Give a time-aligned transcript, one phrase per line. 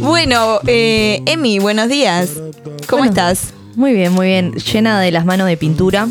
[0.00, 2.30] Bueno, eh, Emi, buenos días.
[2.88, 3.52] ¿Cómo estás?
[3.74, 4.52] Muy bien, muy bien.
[4.54, 6.08] Llena de las manos de pintura.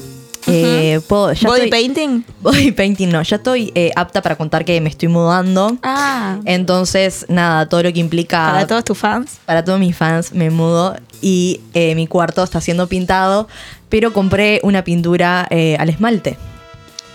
[0.48, 2.24] Eh, puedo- ya ¿Body estoy- painting?
[2.42, 5.78] Body painting no, ya estoy eh, apta para contar que me estoy mudando.
[5.84, 9.38] Ah, Entonces, nada, todo lo que implica para todos tus fans.
[9.46, 13.48] para todos mis fans me mudo y eh, mi cuarto está siendo pintado,
[13.88, 16.38] pero compré una pintura al esmalte.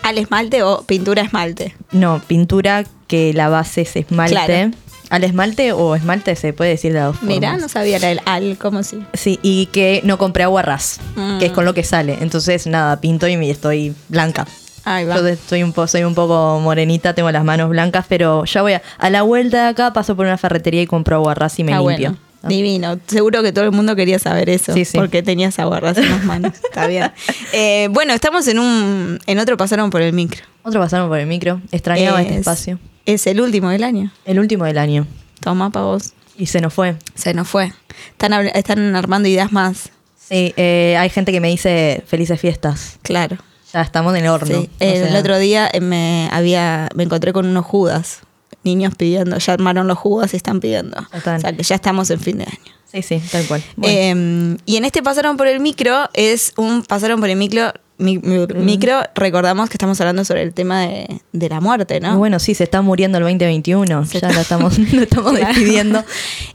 [0.02, 1.74] ¿Al esmalte o pintura esmalte?
[1.90, 4.34] No, pintura que la base es esmalte.
[4.46, 4.70] Claro.
[5.10, 7.34] Al esmalte o esmalte se puede decir de dos formas.
[7.36, 8.98] Mirá, no sabía del al, ¿cómo sí?
[9.14, 11.38] Sí, y que no compré agua ras, Mm.
[11.38, 12.18] que es con lo que sale.
[12.20, 14.46] Entonces, nada, pinto y estoy blanca.
[14.84, 15.16] Ahí va.
[15.16, 18.74] Yo estoy un, po- soy un poco morenita, tengo las manos blancas, pero ya voy
[18.74, 21.64] a, a la vuelta de acá, paso por una ferretería y compro agua ras y
[21.64, 21.82] me limpio.
[21.82, 22.16] bueno.
[22.42, 22.96] Divino.
[23.08, 24.72] Seguro que todo el mundo quería saber eso.
[24.72, 24.96] Sí, sí.
[24.96, 26.52] Porque tenías aguarras en las manos.
[26.64, 27.10] Está bien.
[27.52, 29.18] Eh, bueno, estamos en un.
[29.26, 30.42] En otro pasaron por el micro.
[30.62, 32.78] Otro pasaron por el micro, extrañaba este Es- espacio.
[33.06, 34.10] Es el último del año.
[34.24, 35.06] El último del año.
[35.40, 36.12] Toma para vos.
[36.36, 36.96] Y se nos fue.
[37.14, 37.72] Se nos fue.
[38.10, 39.90] Están, están armando ideas más.
[40.18, 42.98] Sí, eh, hay gente que me dice felices fiestas.
[43.02, 43.38] Claro.
[43.72, 44.62] Ya estamos en el horno.
[44.62, 44.70] Sí.
[44.80, 48.20] El sea, otro día eh, me había me encontré con unos judas.
[48.64, 50.96] Niños pidiendo, ya armaron los judas y están pidiendo.
[51.12, 51.36] Están.
[51.36, 52.76] O sea que ya estamos en fin de año.
[52.92, 53.62] Sí, sí, tal cual.
[53.76, 57.72] Bueno, Eh, y en este pasaron por el micro es un pasaron por el micro
[57.98, 62.18] mi- mi- micro recordamos que estamos hablando sobre el tema de, de la muerte, ¿no?
[62.18, 64.04] bueno, sí, se está muriendo el 2021.
[64.06, 65.46] Se ya lo estamos, lo estamos Claro.
[65.48, 66.04] despidiendo.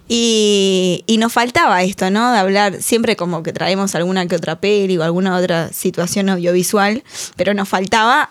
[0.07, 2.31] Y, y nos faltaba esto, ¿no?
[2.31, 7.03] De hablar, siempre como que traemos alguna que otra peli o alguna otra situación audiovisual,
[7.35, 8.29] pero nos faltaba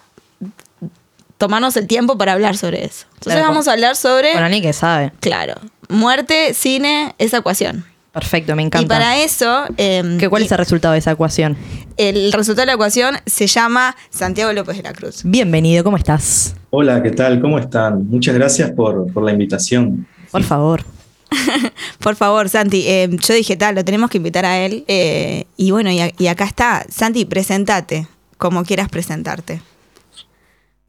[1.38, 3.06] tomarnos el tiempo para hablar sobre eso.
[3.14, 5.12] Entonces Claro, vamos a hablar sobre, Con alguien que sabe.
[5.20, 5.54] claro,
[5.88, 7.84] muerte, cine, esa ecuación.
[8.12, 8.84] Perfecto, me encanta.
[8.84, 9.64] Y para eso...
[9.76, 11.56] eh, ¿Qué, ¿Cuál y- es el resultado de esa ecuación?
[11.96, 15.20] el resultado de la ecuación se llama Santiago López de la Cruz.
[15.24, 16.54] Bienvenido, ¿cómo estás?
[16.70, 17.40] Hola, ¿qué tal?
[17.40, 18.08] ¿Cómo están?
[18.08, 20.06] Muchas gracias por, por la invitación.
[20.30, 20.82] Por favor.
[22.00, 24.84] Por favor, Santi, eh, yo dije tal, lo tenemos que invitar a él.
[24.88, 26.84] eh, y bueno, y, a- y acá está.
[26.88, 29.60] Santi, presentate como quieras presentarte.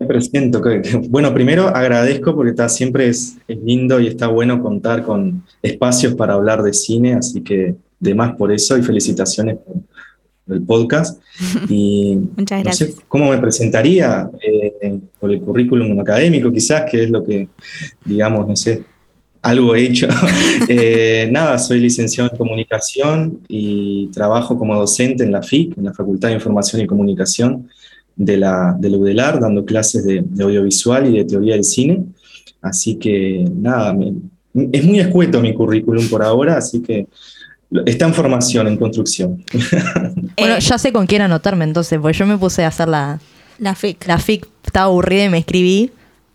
[0.02, 0.62] Me presento.
[0.62, 5.44] que- Bueno, primero agradezco porque está, siempre es, es lindo y está bueno contar con
[5.62, 9.76] espacios para hablar de cine, así que de más por eso y felicitaciones por,
[10.46, 11.22] por el podcast.
[11.70, 13.06] Y Muchas no sé gracias.
[13.08, 17.48] cómo me presentaría eh, por el currículum académico, quizás, que es lo que,
[18.04, 18.84] digamos, no sé,
[19.44, 20.08] algo he hecho.
[20.68, 25.94] Eh, nada, soy licenciado en comunicación y trabajo como docente en la FIC, en la
[25.94, 27.68] Facultad de Información y Comunicación
[28.26, 32.04] de la, de la UDELAR, dando clases de, de audiovisual y de teoría del cine.
[32.62, 34.14] Así que nada, me-
[34.72, 37.08] es muy escueto mi currículum por ahora, así que
[37.86, 39.44] está en formación, en construcción.
[40.38, 43.20] Bueno, Eh, ya sé con quién anotarme entonces, porque yo me puse a hacer la,
[43.60, 44.08] la FIC.
[44.08, 45.92] la FIC, estaba aburrida y me escribí.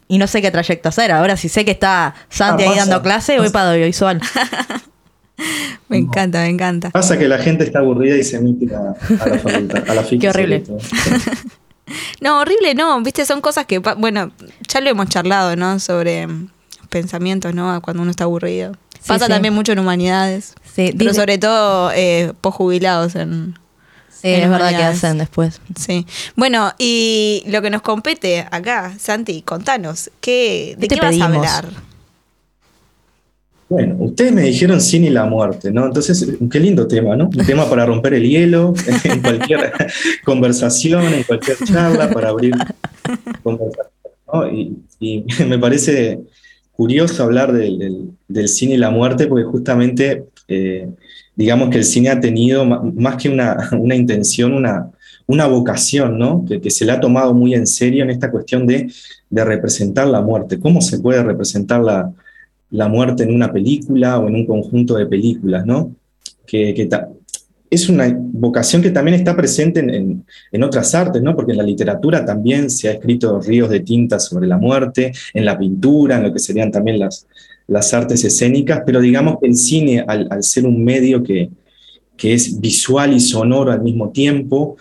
[0.09, 1.11] Y no sé qué trayecto hacer.
[1.11, 4.21] Ahora si sé que está Santi Ah, ahí dando clase, voy para audiovisual.
[5.89, 6.91] Me encanta, me encanta.
[6.91, 10.03] Pasa que la gente está aburrida y se mete a, a la facultad, a la
[10.09, 10.21] FIC.
[10.21, 10.65] Qué horrible.
[12.21, 14.33] No, horrible no, viste, son cosas que, bueno,
[14.69, 15.79] ya lo hemos charlado, ¿no?
[15.79, 16.49] Sobre mm,
[16.89, 17.81] pensamientos, ¿no?
[17.83, 18.73] Cuando uno está aburrido.
[18.95, 19.33] Sí, Pasa sí.
[19.33, 20.55] también mucho en humanidades.
[20.65, 23.57] Sí, Pero dice- sobre todo eh, posjubilados en,
[24.11, 25.61] sí, en es verdad que hacen después.
[25.79, 26.07] Sí.
[26.35, 31.67] Bueno, y lo que nos compete acá, Santi, contanos, ¿qué, ¿de ¿Qué vas a hablar?
[33.69, 35.87] Bueno, ustedes me dijeron cine y la muerte, ¿no?
[35.87, 37.25] Entonces, qué lindo tema, ¿no?
[37.25, 39.73] Un tema para romper el hielo en cualquier
[40.25, 42.55] conversación, en cualquier charla, para abrir
[43.43, 44.49] conversación, ¿no?
[44.53, 44.77] Y,
[45.49, 46.21] me parece
[46.73, 48.13] curioso hablar del,
[48.47, 50.89] cine y la muerte, porque justamente, eh,
[51.35, 54.91] digamos que el cine ha tenido más que una, una intención, una,
[55.27, 56.45] una vocación, ¿no?
[56.47, 58.93] Que, se le ha tomado muy en serio en esta cuestión de,
[59.29, 60.61] de representar la muerte.
[60.61, 62.13] ¿Cómo se puede representar la,
[62.71, 65.95] la muerte en una película o en un conjunto de películas, ¿no?
[66.47, 66.75] Que,
[67.69, 71.35] es una vocación que también está presente en, en- en otras artes, ¿no?
[71.35, 75.45] Porque en la literatura también se ha escrito ríos de tinta sobre la muerte, en
[75.45, 77.27] la pintura, en lo que serían también las,
[77.67, 81.51] las artes escénicas, pero digamos que el cine, al, al ser un medio que,
[82.17, 84.77] que es visual y sonoro al mismo tiempo,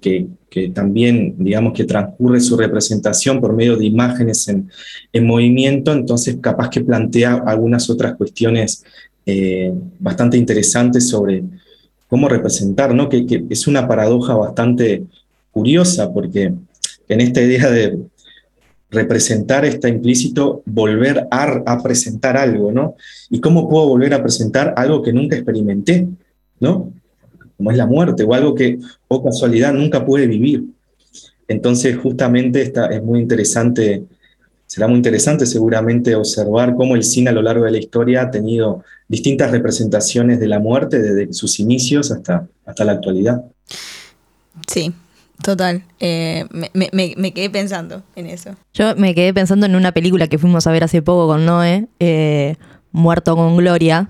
[0.00, 0.28] que,
[0.72, 4.70] también, digamos, que transcurre su representación por medio de imágenes en,
[5.12, 8.84] en movimiento, entonces capaz que plantea algunas otras cuestiones
[9.26, 11.42] eh, bastante interesantes sobre
[12.08, 13.08] cómo representar, ¿no?
[13.08, 15.04] Que, es una paradoja bastante
[15.50, 16.52] curiosa, porque
[17.08, 17.98] en esta idea de
[18.90, 22.94] representar está implícito volver a presentar algo, ¿no?
[23.30, 26.06] ¿Y cómo puedo volver a presentar algo que nunca experimenté,
[26.60, 26.92] ¿no?
[27.56, 28.78] Como es la muerte, o algo que,
[29.08, 30.64] o casualidad, nunca pude vivir.
[31.46, 34.04] Entonces, justamente esta, es muy interesante
[34.66, 38.30] será muy interesante seguramente observar cómo el cine a lo largo de la historia ha
[38.30, 43.44] tenido distintas representaciones de la muerte desde sus inicios hasta, hasta la actualidad.
[44.66, 44.92] Sí,
[45.42, 45.84] total.
[46.00, 48.56] Eh, me, me- me quedé pensando en eso.
[48.72, 51.86] Yo me quedé pensando en una película que fuimos a ver hace poco con Noé,
[52.00, 52.56] eh,
[52.90, 54.08] Muerto con Gloria,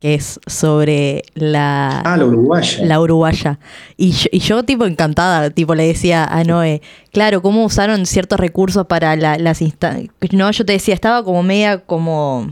[0.00, 2.84] que es sobre la, Ah, la uruguaya.
[2.86, 3.58] la uruguaya.
[3.98, 6.80] Y yo, y yo, tipo, encantada, tipo, le decía a Noé,
[7.12, 10.10] claro, cómo usaron ciertos recursos para la- las instancias.
[10.32, 12.50] No, yo te decía, estaba como media como...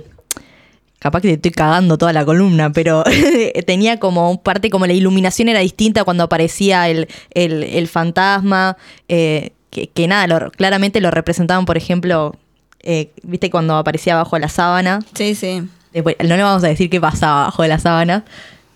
[0.99, 3.05] Capaz que te estoy cagando toda la columna, pero
[3.67, 8.77] tenía como un parte, como la iluminación era distinta cuando aparecía el, el- el fantasma,
[9.09, 12.35] eh, que, que nada, lo- claramente lo representaban, por ejemplo,
[12.83, 14.99] eh, viste cuando aparecía bajo la sábana.
[15.15, 15.63] Sí, sí.
[15.93, 18.25] Después, no le vamos a decir qué pasaba bajo de la sábana,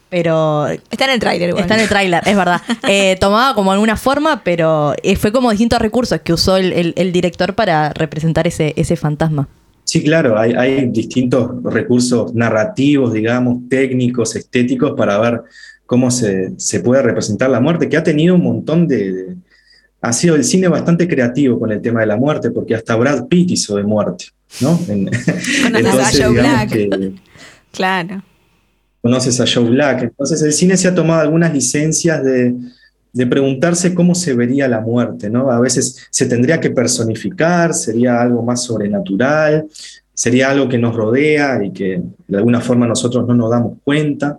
[0.09, 1.63] pero Está en el tráiler igual.
[1.63, 2.61] Está en el tráiler, es verdad.
[2.89, 6.93] Eh, tomaba como alguna forma, pero eh, fue como distintos recursos que usó el, el-
[6.97, 9.49] el director para representar ese, ese fantasma.
[9.85, 15.43] Sí, claro, hay, hay distintos recursos narrativos, digamos, técnicos, estéticos para ver
[15.87, 19.37] cómo se, se puede representar la muerte, que ha tenido un montón de, de-
[20.03, 23.27] Ha sido el cine bastante creativo con el tema de la muerte, porque hasta Brad
[23.29, 24.27] Pitt hizo de muerte,
[24.61, 24.79] ¿no?
[24.89, 26.71] En- a Joe Black.
[26.73, 27.13] que
[27.73, 28.23] Claro.
[29.01, 30.03] conoces a Joe Black.
[30.03, 32.55] Entonces el cine se ha tomado algunas licencias de,
[33.13, 35.51] de preguntarse cómo se vería la muerte, ¿no?
[35.51, 39.67] A veces se tendría que personificar, sería algo más sobrenatural,
[40.15, 44.39] sería algo que nos rodea y que de alguna forma nosotros no nos damos cuenta.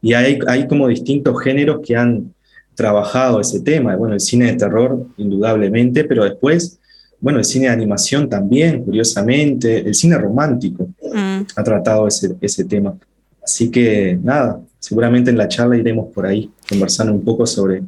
[0.00, 2.32] Y hay, hay como distintos géneros que han
[2.78, 3.96] trabajado ese tema.
[3.96, 6.78] Bueno, el cine de terror, indudablemente, pero después,
[7.20, 11.40] bueno, el cine de animación también, curiosamente, el cine romántico Mm.
[11.56, 12.94] ha tratado ese, ese tema.
[13.42, 17.82] Así que nada, seguramente en la charla iremos por ahí conversando un poco sobre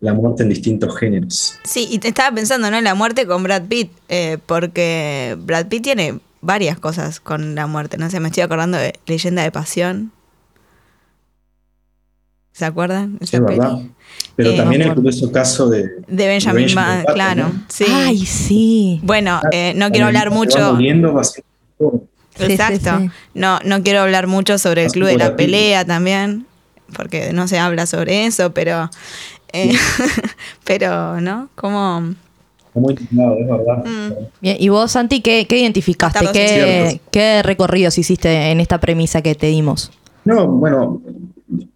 [0.00, 1.58] la muerte en distintos géneros.
[1.64, 2.80] Sí, y te estaba pensando, ¿no?
[2.80, 7.98] La muerte con Brad Pitt, eh, porque Brad Pitt tiene varias cosas con la muerte.
[7.98, 10.12] No sé, me estoy acordando de Leyenda de Pasión.
[12.56, 13.18] ¿Se acuerdan?
[13.20, 13.78] Es Esa verdad.
[14.34, 17.42] Pero Eh, también el curioso caso de, De Benjamin, Benjamin Button, Button, claro.
[17.48, 17.64] ¿no?
[17.68, 17.84] Sí.
[17.92, 19.00] Ay, sí.
[19.02, 20.72] Bueno, eh, no quiero hablar mucho.
[20.72, 21.46] muriendo, va haciendo
[21.78, 22.02] todo.
[22.38, 23.10] Sí, sí, Exacto.
[23.34, 26.46] No, no quiero hablar mucho sobre el club de la pelea también,
[26.96, 28.88] porque no se habla sobre eso, pero.
[29.52, 29.72] eh,
[30.64, 31.50] pero, ¿no?
[31.56, 32.14] Como.
[32.72, 33.84] Muy indignado, es verdad.
[33.84, 34.12] Mm.
[34.40, 36.26] Bien, y vos, Santi, ¿qué, qué identificaste?
[36.32, 39.90] ¿Qué, ¿Qué recorridos hiciste en esta premisa que te dimos?
[40.26, 41.00] No, bueno,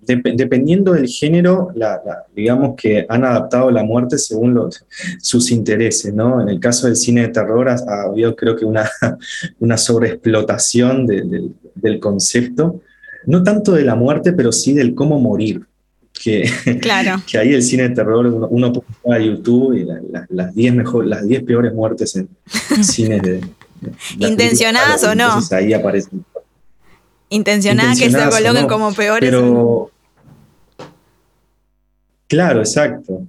[0.07, 4.85] dep- dependiendo del género, la- la- digamos que han adaptado la muerte según los,
[5.21, 6.41] sus intereses, ¿no?
[6.43, 8.91] En el caso del cine de terror ha, ha habido creo que una,
[9.61, 12.83] una sobreexplotación de- del- del concepto,
[13.27, 15.63] no tanto de la muerte, pero sí del cómo morir.
[16.13, 16.51] Que,
[16.83, 17.23] Claro.
[17.31, 18.73] que ahí el cine de terror, uno, uno
[19.15, 22.29] a YouTube y la- la- las 10 mejor, las 10 peores muertes en
[22.85, 23.41] cines de...
[24.19, 25.25] ¿Intencionadas o no?
[25.27, 26.23] Entonces ahí aparecen
[27.31, 29.31] Intencionada que se coloquen no, como peores.
[29.31, 29.91] Pero.
[32.27, 33.23] Claro, exacto.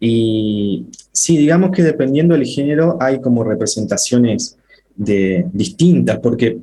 [0.00, 4.56] Y sí, digamos que dependiendo del género hay como representaciones
[4.96, 6.58] de, distintas, porque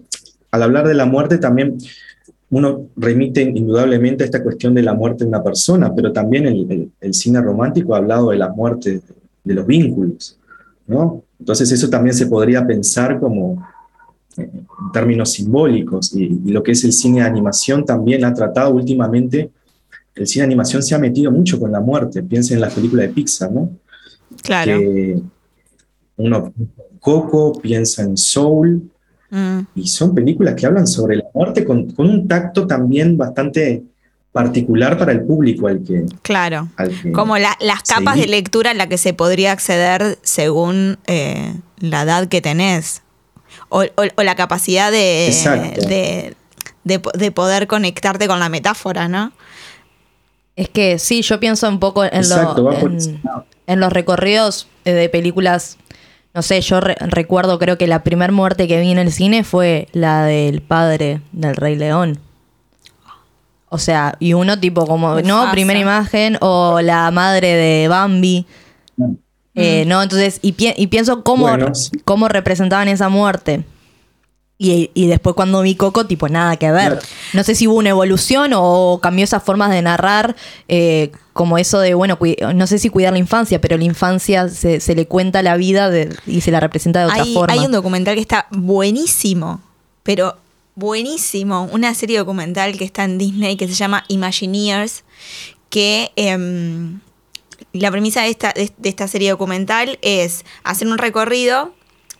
[0.51, 1.77] al hablar de la muerte también
[2.49, 6.71] uno remite indudablemente a esta cuestión de la muerte de una persona, pero también el,
[6.71, 9.01] el- el cine romántico ha hablado de la muerte
[9.43, 10.37] de los vínculos,
[10.87, 11.23] ¿no?
[11.39, 13.65] Entonces eso también se podría pensar como
[14.37, 18.71] en términos simbólicos y, y lo que es el cine de animación también ha tratado
[18.71, 19.49] últimamente,
[20.15, 23.07] el cine de animación se ha metido mucho con la muerte, piensen en las películas
[23.07, 23.69] de Pixar, ¿no?
[24.41, 24.77] claro.
[24.79, 25.19] Que
[26.17, 26.53] uno
[26.99, 28.89] Coco piensa en Soul,
[29.31, 29.61] Mm.
[29.75, 33.83] y son películas que hablan sobre la muerte con, con un tacto también bastante
[34.31, 36.05] particular para el público al que...
[36.21, 36.69] Claro.
[36.77, 40.99] al que- Como la- las capas de lectura en la que se podría acceder según
[41.07, 43.01] eh, la edad que tenés.
[43.75, 45.27] O, o- o la capacidad de,
[45.87, 46.35] de,
[46.85, 49.33] de po- de poder conectarte con la metáfora, ¿no?
[50.55, 52.69] Es que sí, yo pienso un poco en, Exacto,
[53.67, 55.77] en- los recorridos eh, de películas.
[56.33, 59.43] No sé, yo re- recuerdo, creo que la primera muerte que vi en el cine
[59.43, 62.19] fue la del padre del Rey León.
[63.69, 65.51] O sea, y uno tipo como, ¿no?
[65.51, 68.45] Primera imagen, o la madre de Bambi.
[69.55, 70.03] Eh, ¿No?
[70.03, 71.71] Entonces, y, pi- y pienso cómo, Bueno,
[72.03, 73.63] cómo representaban esa muerte.
[74.57, 76.99] Y, y después cuando vi Coco, tipo, nada que ver.
[77.33, 80.35] No sé si hubo una evolución o cambió esas formas de narrar,
[80.69, 82.17] eh, como eso de, bueno,
[82.53, 85.89] no sé si cuidar la infancia, pero la infancia se, se le cuenta la vida
[85.89, 87.53] de- y se la representa de otra Hay, forma.
[87.53, 89.61] hay un documental que está buenísimo,
[90.03, 90.37] pero
[90.75, 91.67] buenísimo.
[91.73, 95.03] Una serie documental que está en Disney que se llama Imagineers,
[95.69, 97.01] que em,
[97.73, 101.73] la premisa de esta, de, esta serie documental es hacer un recorrido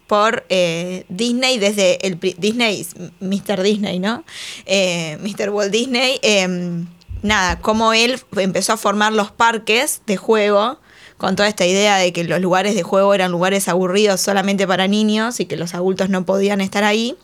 [0.08, 2.86] por eh, Disney desde el Disney,
[3.20, 3.64] Mr.
[3.64, 4.24] Disney, ¿no?
[4.66, 5.50] Eh, Mr.
[5.50, 6.20] Walt Disney.
[6.22, 6.88] Em,
[7.24, 10.80] nada, cómo él empezó a formar los parques de juego
[11.18, 14.88] con toda esta idea de que los lugares de juego eran lugares aburridos solamente para
[14.88, 17.16] niños y que los adultos no podían estar ahí.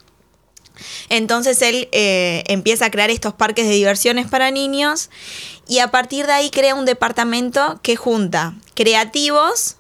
[1.10, 5.10] Entonces él eh, empieza a crear estos parques de diversiones para niños
[5.68, 9.78] y a partir de ahí crea un departamento que junta creativos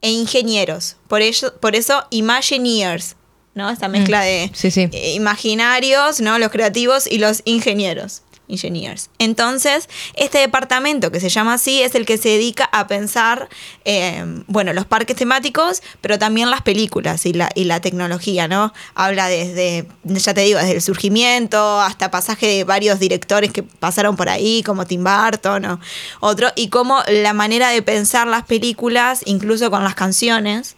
[0.00, 0.96] e ingenieros.
[1.08, 3.16] Por, ello, por eso Imagineers,
[3.54, 3.70] ¿no?
[3.70, 4.90] Esta mezcla mm.
[4.90, 6.38] de imaginarios, ¿no?
[6.38, 8.22] Los creativos y los ingenieros.
[8.48, 9.10] Engineers.
[9.18, 13.48] Entonces, este departamento que se llama así es el que se dedica a pensar,
[13.84, 18.72] eh, bueno, los parques temáticos, pero también las películas y la, y la tecnología, ¿no?
[18.94, 24.16] Habla desde, ya te digo, desde el surgimiento hasta pasaje de varios directores que pasaron
[24.16, 25.80] por ahí, como Tim Burton o
[26.20, 30.76] otro, y cómo la manera de pensar las películas, incluso con las canciones,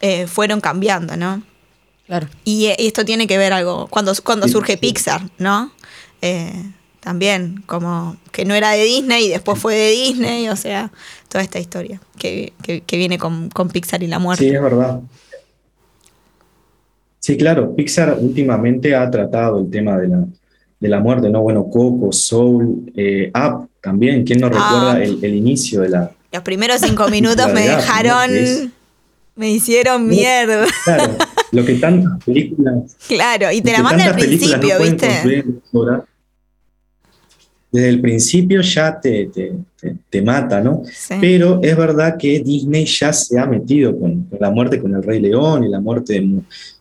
[0.00, 1.42] eh, fueron cambiando, ¿no?
[2.06, 2.28] Claro.
[2.44, 5.72] Y, esto tiene que ver algo, cuando, cuando surge Pixar, ¿no?
[6.22, 6.64] Eh,
[7.00, 10.90] también, como que no era de Disney y después fue de Disney, o sea,
[11.28, 12.52] toda esta historia que,
[12.90, 14.48] viene con, Pixar y la muerte.
[14.48, 15.00] Sí, es verdad.
[17.20, 20.24] Sí, claro, Pixar últimamente ha tratado el tema de la,
[20.80, 21.42] de la muerte, ¿no?
[21.42, 24.50] Bueno, Coco, Soul, eh, Up también, ¿quién no ah.
[24.50, 26.10] recuerda el, inicio de la...
[26.32, 28.30] Los primeros cinco minutos me dejaron...
[29.36, 30.66] Me hicieron mierda.
[30.82, 31.14] Claro,
[31.52, 32.96] lo que tantas películas...
[33.06, 35.44] Claro, y te la manda al principio, ¿viste?
[37.70, 39.30] Desde el principio ya te,
[40.10, 40.82] te, mata, ¿no?
[41.20, 45.20] Pero es verdad que Disney ya se ha metido con, la muerte con el Rey
[45.20, 46.14] León y la muerte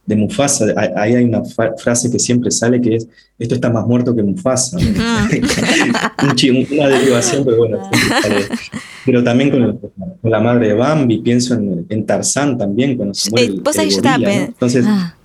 [0.05, 0.65] de, Mufasa.
[0.95, 4.77] Ahí hay una frase que siempre sale que es, esto está más muerto que Mufasa.
[6.71, 7.89] una derivación, pero bueno.
[9.05, 9.79] pero también con,
[10.23, 13.61] la madre de Bambi, pienso en, Tarzán también, cuando se muere el,
[14.25, 15.17] Entonces, ah,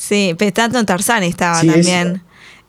[0.00, 2.22] Sí, pensando en Tarzán estaba también.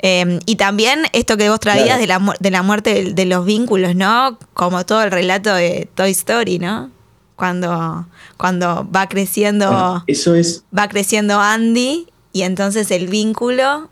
[0.04, 3.96] Em, y también esto que vos traías de, la, de la muerte de, los vínculos,
[3.96, 4.40] ¿no?
[4.54, 6.90] Como todo el relato de Toy Story, ¿no?
[7.36, 10.04] Cuando, cuando va creciendo.
[10.08, 10.64] eso es.
[10.78, 13.90] Va creciendo Andy y entonces el vínculo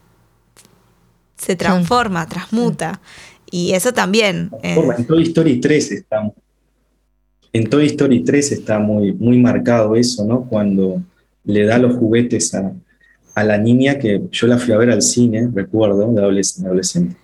[1.38, 3.00] se transforma, transmuta.
[3.52, 4.50] Y eso también.
[4.64, 6.32] Eh, en Toy Story 3 está.
[7.54, 10.46] En Toy Story 3 está muy, muy marcado eso, ¿no?
[10.46, 11.02] Cuando
[11.44, 12.72] le da los juguetes a,
[13.40, 17.16] a la niña que yo la fui a ver al cine, recuerdo, de adolescente.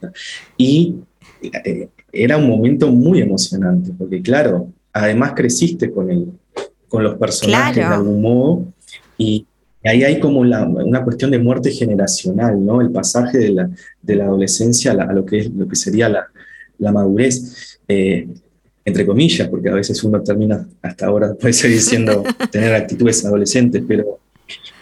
[0.57, 0.95] Y
[1.41, 6.27] eh, era un momento muy emocionante, porque claro, además creciste con, el,
[6.88, 8.65] con los personajes de algún modo,
[9.17, 9.45] y
[9.84, 12.79] ahí hay como una cuestión de muerte generacional, ¿no?
[12.79, 13.69] El pasaje de la,
[14.01, 16.27] de la adolescencia a, lo, que es, lo que sería la,
[16.77, 17.79] la madurez.
[17.88, 18.27] Eh,
[18.88, 23.84] entre comillas, porque a veces uno termina hasta ahora, puede seguir diciendo, tener actitudes adolescentes,
[23.88, 24.19] pero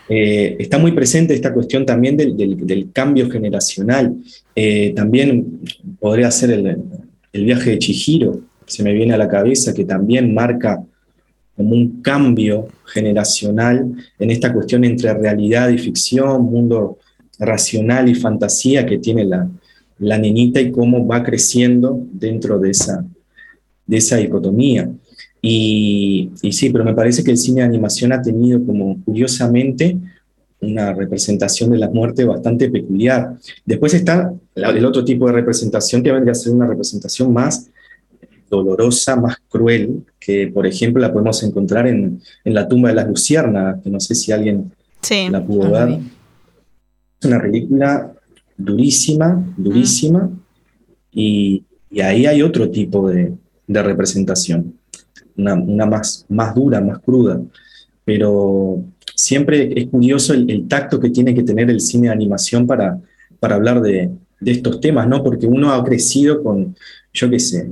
[0.09, 4.15] eh, está muy presente esta cuestión también del, cambio generacional.
[4.55, 5.61] Eh, también
[5.99, 10.83] podría ser el, viaje de Chihiro, se me viene a la cabeza, que también marca
[11.55, 16.97] como un cambio generacional en esta cuestión entre realidad y ficción, mundo
[17.39, 19.49] racional y fantasía que tiene la,
[19.99, 23.05] la niñita y cómo va creciendo dentro de esa,
[23.85, 24.89] de esa dicotomía.
[25.45, 29.97] Y, sí, pero me parece que el cine de animación ha tenido como curiosamente
[30.61, 33.35] una representación de la muerte bastante peculiar.
[33.65, 37.69] Después está el otro tipo de representación que vendría a ser una representación más
[38.49, 43.83] dolorosa, más cruel, que por ejemplo la podemos encontrar en, La tumba de las luciérnagas,
[43.83, 44.71] que no sé si alguien
[45.29, 45.99] la pudo ver.
[47.19, 48.13] Es una película
[48.55, 50.29] durísima, durísima,
[51.11, 51.65] y,
[52.01, 53.35] ahí hay otro tipo de
[53.67, 54.73] representación
[55.37, 57.41] una, más, más dura, más cruda,
[58.05, 58.83] pero
[59.15, 62.99] siempre es curioso el, tacto que tiene que tener el cine de animación para,
[63.39, 64.11] para hablar de,
[64.45, 65.23] estos temas, ¿no?
[65.23, 66.75] Porque uno ha crecido con,
[67.13, 67.65] yo qué sé,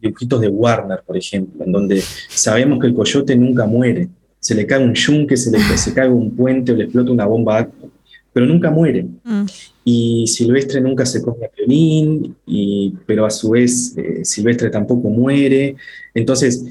[0.00, 4.08] dibujitos de Warner, por ejemplo, en donde sabemos que el coyote nunca muere.
[4.40, 7.26] Se le cae un yunque, se le se cae un puente o le explota una
[7.26, 7.68] bomba,
[8.32, 9.06] pero nunca muere.
[9.24, 9.46] Mm
[9.84, 15.08] y Silvestre nunca se come a Pionín, y, pero a su vez eh, Silvestre tampoco
[15.08, 15.76] muere.
[16.14, 16.64] Entonces,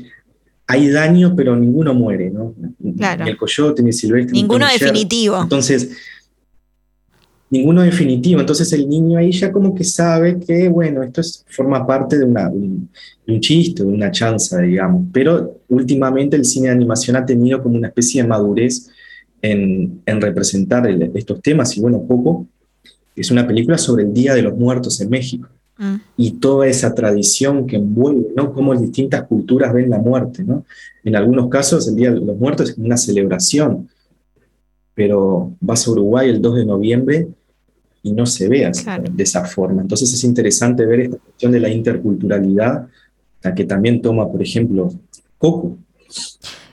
[0.68, 2.56] hay daño, pero ninguno muere, ¿no?
[2.80, 4.34] Ni el coyote, ni Silvestre.
[4.34, 5.42] Ninguno definitivo.
[5.42, 5.92] Entonces,
[7.50, 8.40] ninguno definitivo.
[8.40, 12.24] Entonces el niño ahí ya como que sabe que, bueno, esto es, forma parte de,
[12.24, 12.90] una, un,
[13.42, 15.08] chiste, de una chanza, digamos.
[15.12, 18.90] Pero últimamente el cine de animación ha tenido como una especie de madurez
[19.42, 22.48] en, en representar estos temas y bueno, poco
[23.16, 25.96] es una película sobre el Día de los Muertos en México mm.
[26.18, 28.54] y toda esa tradición que envuelve, ¿no?
[28.54, 30.66] Cómo distintas culturas ven la muerte, ¿no?
[31.04, 33.90] En algunos casos el Día de los Muertos es una celebración,
[34.94, 37.28] pero vas a Uruguay el 2 de noviembre
[38.04, 39.04] y no se ve así, Claro.
[39.12, 39.82] de esa forma.
[39.82, 42.88] Entonces es interesante ver esta cuestión de la interculturalidad,
[43.44, 44.92] la que también toma, por ejemplo,
[45.38, 45.78] Coco.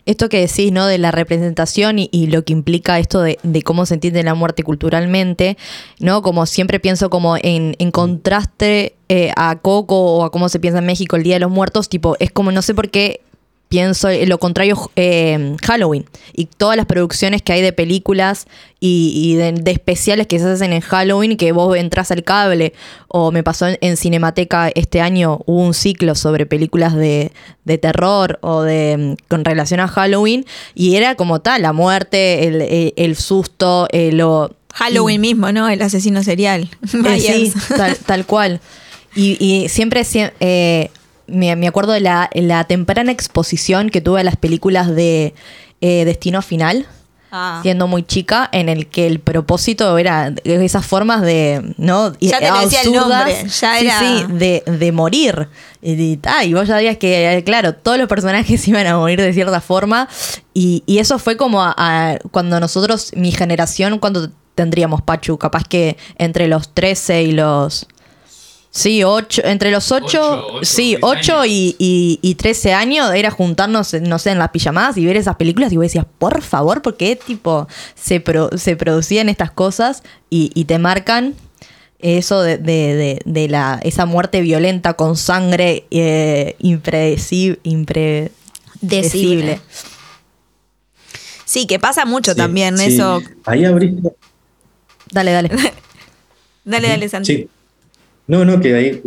[0.08, 0.86] Esto que decís, ¿no?
[0.86, 4.62] De la representación y, lo que implica esto de, de cómo se entiende la muerte
[4.62, 5.58] culturalmente,
[6.00, 6.22] ¿no?
[6.22, 10.78] Como siempre pienso como en, en contraste eh, a Coco o a cómo se piensa
[10.78, 13.20] en México el Día de los Muertos, tipo, es como, no sé por qué
[13.68, 18.46] pienso en lo contrario eh, Halloween y todas las producciones que hay de películas
[18.80, 22.72] y, y de, de especiales que se hacen en Halloween que vos entras al cable
[23.08, 27.32] o me pasó en, en Cinemateca este año hubo un ciclo sobre películas de,
[27.64, 32.46] de terror o de mm, con relación a Halloween y era como tal la muerte
[32.46, 35.68] el, el- el susto eh, lo Halloween mismo, ¿no?
[35.68, 36.70] El asesino serial.
[37.06, 38.60] eh, sí, tal, tal cual.
[39.16, 40.90] Y, y siempre sie- eh,
[41.28, 45.34] me, me acuerdo de la, la temprana exposición que tuve a las películas de
[45.80, 46.86] eh, Destino Final,
[47.30, 47.60] Ah.
[47.62, 52.14] siendo muy chica, en el que el propósito era esas formas de, ¿no?
[52.20, 55.46] Ya te decía el absurdas, nombre, ya sí, era- sí, de, de morir.
[55.82, 59.34] Y, ah, vos ya sabías que, eh, claro, todos los personajes iban a morir de
[59.34, 60.08] cierta forma.
[60.54, 65.64] Y, y eso fue como a- a- cuando nosotros, mi generación, cuando tendríamos Pachu, capaz
[65.64, 67.86] que entre los 13 y los...
[68.70, 71.46] Sí, ocho, entre los 8, Ocho, ocho, sí, diez 8 años.
[71.48, 75.36] y, y, y 13 años era juntarnos, no sé, en las pijamadas y ver esas
[75.36, 80.02] películas y vos decías, por favor, ¿por qué tipo se, pro- se producían estas cosas
[80.30, 81.34] y, y te marcan
[81.98, 89.60] eso de, de- de- de la, esa muerte violenta con sangre eh, impredecible, impredecible.
[91.44, 92.94] Sí, que pasa mucho Sí, también sí.
[92.94, 93.22] eso.
[93.46, 94.10] Ahí abriste.
[95.10, 95.50] Dale, dale.
[96.64, 97.34] Dale, dale, Santi.
[97.34, 97.48] Sí.
[98.28, 99.02] No, no, que ahí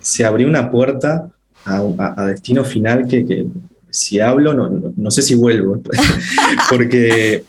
[0.00, 1.30] se abrió una puerta
[1.64, 3.46] a, a- a destino final que, que
[3.90, 5.80] si hablo, no, no, sé si vuelvo.
[6.70, 7.44] Porque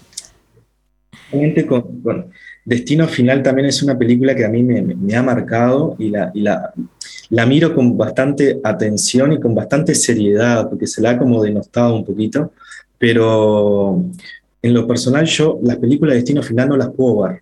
[1.67, 2.27] con, con
[2.63, 6.41] Destino Final también es una película que a mí me ha marcado y, la, y
[6.41, 6.73] la,
[7.29, 11.95] la miro con bastante atención y con bastante seriedad, porque se la ha como denostado
[11.95, 12.53] un poquito.
[12.97, 14.03] Pero
[14.61, 17.41] en lo personal, yo las películas de Destino Final no las puedo ver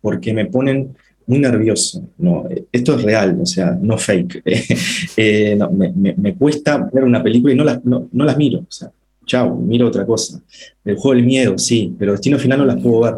[0.00, 2.02] porque me ponen muy nervioso.
[2.18, 4.42] No, esto es real, o sea, no fake.
[5.16, 8.36] Eh, no, me, me- me cuesta ver una película y no las, no, no las
[8.36, 8.60] miro.
[8.60, 8.90] O sea,
[9.24, 10.40] chao, miro otra cosa.
[10.84, 13.14] El juego del miedo, sí, pero Destino Final no las puedo ver.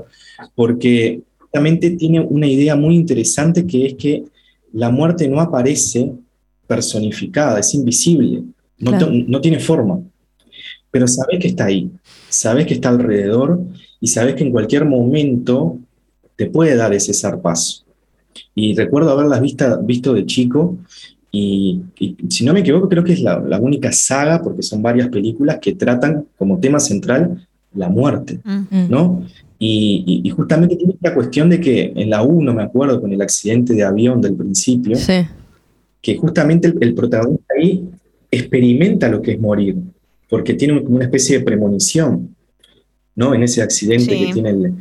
[0.55, 1.21] Porque
[1.53, 4.25] realmente tiene una idea muy interesante que es que
[4.73, 6.13] la muerte no aparece
[6.67, 8.43] personificada, es invisible,
[8.79, 9.11] no, Claro.
[9.11, 10.01] no tiene forma.
[10.91, 11.91] Pero sabes que está ahí,
[12.29, 13.61] sabes que está alrededor
[14.01, 15.79] y sabes que en cualquier momento
[16.37, 17.85] te puede dar ese zarpazo.
[18.55, 20.79] Y recuerdo haberlas vista, visto de chico
[21.31, 24.81] y, y si no me equivoco creo que es la, la única saga, porque son
[24.83, 28.41] varias películas que tratan como tema central la muerte.
[28.89, 29.25] ¿no?
[29.59, 33.13] Y, y- y justamente tiene esta cuestión de que en la 1, me acuerdo, con
[33.13, 35.27] el accidente de avión del principio, Sí.
[36.01, 37.85] que justamente el, el protagonista ahí
[38.31, 39.77] experimenta lo que es morir,
[40.29, 42.35] porque tiene como una especie de premonición,
[43.17, 43.35] ¿no?
[43.35, 44.27] En ese accidente Sí.
[44.27, 44.73] que tiene el,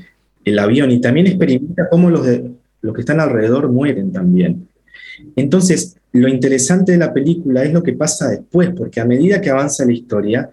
[0.45, 2.51] el avión, y también experimenta cómo los, de,
[2.87, 4.67] los que están alrededor mueren también.
[5.35, 9.49] Entonces, lo interesante de la película es lo que pasa después, porque a medida que
[9.49, 10.49] avanza la historia,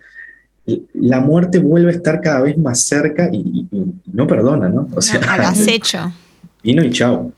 [0.95, 3.37] la muerte vuelve a estar cada vez más cerca y,
[3.71, 4.89] y- y no perdona, ¿no?
[4.95, 6.13] O sea, Al acecho.
[6.63, 7.33] vino y chao,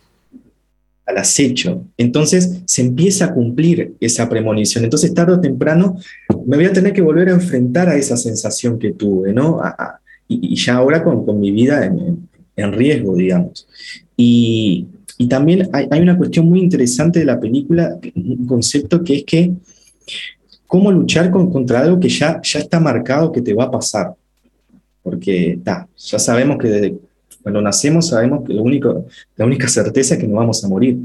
[1.07, 1.85] al acecho.
[1.97, 4.85] Entonces se empieza a cumplir esa premonición.
[4.85, 5.97] Entonces tarde o temprano
[6.47, 9.61] me voy a tener que volver a enfrentar a esa sensación que tuve, ¿no?
[9.61, 13.67] A- a- y, y ya ahora con, con mi vida en, en- en riesgo, digamos.
[14.17, 14.87] Y,
[15.19, 19.25] y también hay, hay una cuestión muy interesante de la película, un concepto que es
[19.25, 19.53] que
[20.67, 24.15] cómo luchar con- contra algo que ya, ya está marcado que te va a pasar.
[25.03, 26.99] Porque ta, ya sabemos que desde
[27.43, 30.99] cuando nacemos sabemos que lo único, la única certeza es que nos vamos a morir.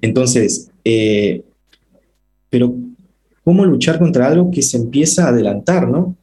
[0.00, 1.42] Entonces, eh,
[2.48, 2.74] pero
[3.44, 6.16] ¿cómo luchar contra algo que se empieza a adelantar, ¿no?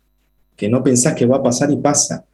[0.56, 2.26] Que no pensás que va a pasar y pasa.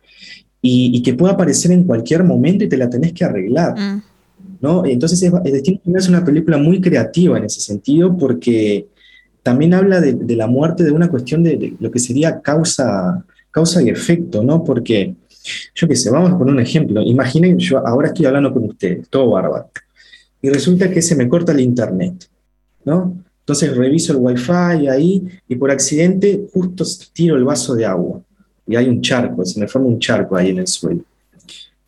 [0.67, 3.77] Y, y que puede aparecer en cualquier momento y te la tenés que arreglar.
[3.77, 4.01] Mm.
[4.61, 4.83] ¿no?
[4.83, 8.87] Entonces, es, Destino es una película muy creativa en ese sentido porque
[9.43, 13.23] también habla de, de la muerte de una cuestión de, de lo que sería causa,
[13.51, 14.63] causa y efecto, ¿no?
[14.63, 15.13] Porque,
[15.75, 16.99] yo qué sé, vamos a poner un ejemplo.
[17.03, 19.69] Imaginen, yo ahora estoy hablando con ustedes, todo bárbaro,
[20.41, 22.27] y resulta que se me corta el internet,
[22.85, 23.15] ¿no?
[23.41, 28.19] Entonces reviso el wifi ahí y por accidente justo tiro el vaso de agua
[28.67, 31.01] y hay un charco, se me forma un charco ahí en el suelo.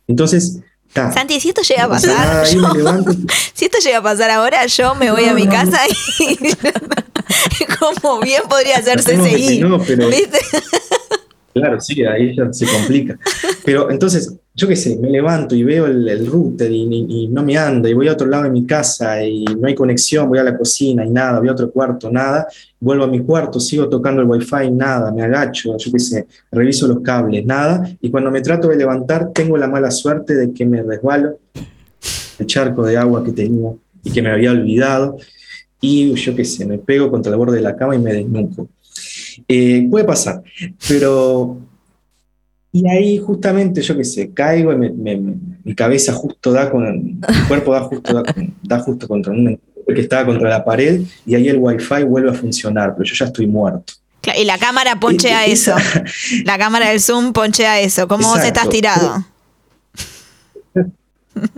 [0.06, 0.58] Entonces,
[0.92, 3.04] ta, Santi, si esto llega a pasar, ahí yo-
[3.54, 5.80] si esto llega a pasar ahora, yo me voy a mi no, casa
[6.20, 6.36] y
[8.00, 8.80] como bien podría
[9.86, 10.38] pero- ¿Viste?
[11.52, 13.18] Claro, sí, ahí ya se complica.
[13.68, 17.28] Pero entonces, yo qué sé, me levanto y veo el, el router y, y- y
[17.28, 20.26] no me anda, y voy a otro lado de mi casa y no hay conexión,
[20.26, 22.46] voy a la cocina y nada, voy a otro cuarto, nada,
[22.80, 26.88] vuelvo a mi cuarto, sigo tocando el wifi, nada, me agacho, yo qué sé, reviso
[26.88, 30.64] los cables, nada, y cuando me trato de levantar tengo la mala suerte de que
[30.64, 31.38] me resbalo
[32.38, 35.18] el charco de agua que tenía y que me había olvidado,
[35.78, 38.66] y yo qué sé, me pego contra el borde de la cama y me desnuco.
[39.46, 40.42] Eh, puede pasar,
[40.88, 41.67] pero...
[42.72, 46.70] Y ahí justamente, yo qué sé, caigo y me- me- me- mi cabeza justo da
[46.70, 47.02] con...
[47.04, 48.22] Mi cuerpo da justo,
[48.62, 49.58] da, justo contra un...
[49.86, 53.24] que estaba contra la pared y ahí el wifi vuelve a funcionar, pero yo ya
[53.26, 53.94] estoy muerto.
[54.38, 55.74] Y la cámara ponchea Y- eso.
[55.76, 56.04] esa-
[56.44, 58.06] La cámara del Zoom ponchea eso.
[58.06, 58.60] ¿Cómo vos Exacto.
[58.60, 59.24] estás tirado?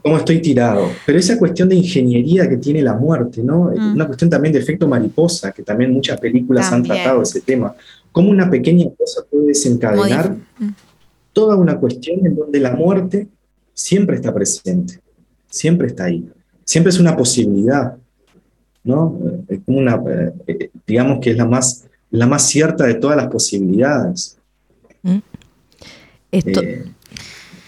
[0.03, 0.90] cómo estoy tirado.
[1.07, 3.70] Pero esa cuestión de ingeniería que tiene la muerte, ¿no?
[3.75, 3.94] Mm.
[3.94, 6.92] Una cuestión también de efecto mariposa, que también muchas películas También.
[6.92, 7.75] han tratado ese tema.
[8.12, 10.68] Cómo una pequeña cosa puede desencadenar Modif- Mm.
[11.40, 13.26] Toda una cuestión en donde la muerte
[13.72, 15.00] siempre está presente,
[15.48, 16.29] siempre está ahí,
[16.66, 17.96] siempre es una posibilidad,
[18.85, 19.18] ¿no?
[19.48, 23.16] Es como una, eh, eh, digamos que es la más, la más cierta de todas
[23.16, 24.37] las posibilidades.
[26.31, 26.85] Esto, Eh,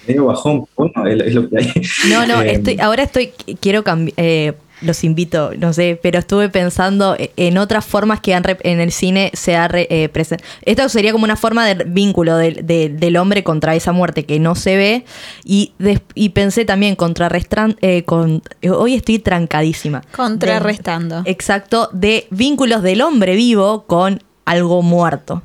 [0.06, 1.72] medio bajón, bueno, es, lo que hay.
[2.10, 7.14] No, no, Eh, estoy, ahora estoy, quiero cambiar, los invito, no sé, pero estuve pensando
[7.18, 9.68] e- en otras formas que han en el cine se ha
[10.12, 10.50] presentado.
[10.62, 14.38] Esto sería como una forma de vínculo del- de- del hombre contra esa muerte que
[14.40, 15.04] no se ve
[15.44, 15.72] y,
[16.14, 20.02] y pensé también contrarrestar, eh, con, hoy estoy trancadísima.
[20.14, 21.22] Contrarrestando.
[21.22, 25.42] De- exacto, de vínculos del hombre vivo con algo muerto.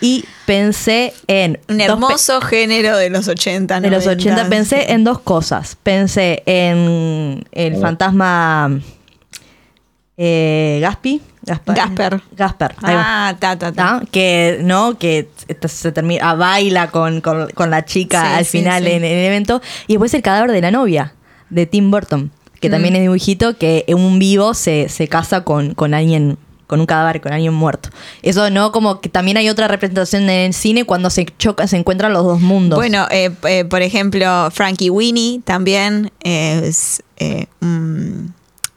[0.00, 1.58] Y pensé en...
[1.68, 4.30] Un hermoso género de los 80, de los 90.
[4.30, 5.76] 80 pensé en dos cosas.
[5.82, 8.78] Pensé en el fantasma
[10.16, 11.20] eh, Gaspi.
[11.42, 11.76] Gaspar.
[11.76, 12.20] Gasper.
[12.32, 12.74] Gasper.
[12.82, 14.00] Ah, ta, ta, ta.
[14.00, 14.02] ¿Tá?
[14.10, 14.98] Que, ¿no?
[14.98, 15.28] que
[15.68, 18.90] se termina, ah, baila con, con- con la chica Sí, al sí, final sí.
[18.90, 19.62] En, en el evento.
[19.86, 21.14] Y después el cadáver de la novia,
[21.50, 22.72] de Tim Burton, que Mm.
[22.72, 26.86] también es dibujito, que en un vivo se, se casa con, con alguien, con un
[26.86, 27.90] cadáver, con alguien muerto.
[28.22, 28.72] Eso, ¿no?
[28.72, 32.24] Como que también hay otra representación en el cine cuando se chocan, se encuentran los
[32.24, 32.76] dos mundos.
[32.78, 38.34] Bueno, eh, eh, por ejemplo, Frankie Winnie también es eh, un-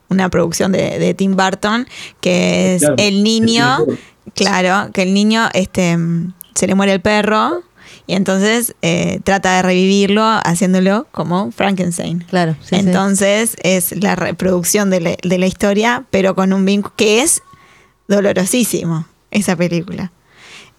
[0.10, 1.88] una producción de, de Tim Burton,
[2.21, 3.78] que es Claro, el niño,
[4.36, 5.97] claro, que el niño este,
[6.56, 7.62] se le muere el perro
[8.08, 12.25] y entonces eh, trata de revivirlo haciéndolo como Frankenstein.
[12.30, 12.75] Claro, sí, sí.
[12.78, 17.41] entonces es la reproducción de la, de la historia, pero con un vínculo que es
[18.10, 20.12] dolorosísimo, esa película,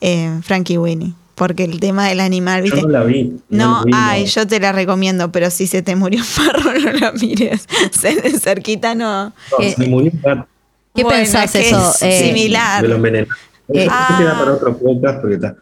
[0.02, 1.14] eh, Frankie Winnie.
[1.34, 2.82] Porque el tema del animal, Yo ¿viste?
[2.82, 3.32] no la vi.
[3.48, 4.28] No, la vi, ay, no.
[4.28, 7.66] yo te la recomiendo, pero si se te murió un perro, no la mires.
[7.98, 9.24] Se de cerquita no.
[9.26, 10.46] No, ¿Qué- se murió un gato.
[10.94, 11.92] ¿Qué Bueno, pensás que eso?
[11.92, 12.82] es Eh, similar.
[12.82, 13.28] Me lo envenené.
[13.72, 14.16] Eh, ah.
[14.18, 15.56] queda para otro podcast porque está.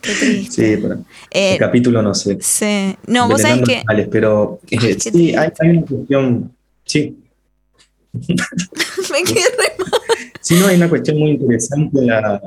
[0.00, 0.76] Qué triste.
[0.76, 0.94] Sí, para
[1.32, 2.38] Eh, el capítulo no sé.
[2.40, 2.96] sí.
[3.08, 3.74] No, vos sabés que.
[3.78, 6.52] animales, pero eh, sí, hay, hay una cuestión.
[6.84, 7.14] Sí,
[8.14, 10.00] Me quedé re mal.
[10.46, 12.40] Sí, no, hay una cuestión muy interesante la-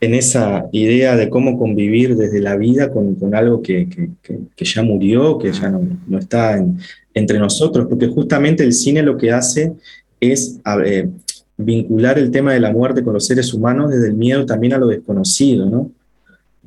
[0.00, 4.10] en esa idea de cómo convivir desde la vida con, con algo que, que-
[4.54, 6.78] que- ya murió, que ya no, no está en-
[7.14, 9.72] entre nosotros, porque justamente el cine lo que hace
[10.20, 11.08] es eh,
[11.56, 14.78] vincular el tema de la muerte con los seres humanos desde el miedo también a
[14.78, 15.90] lo desconocido, ¿no?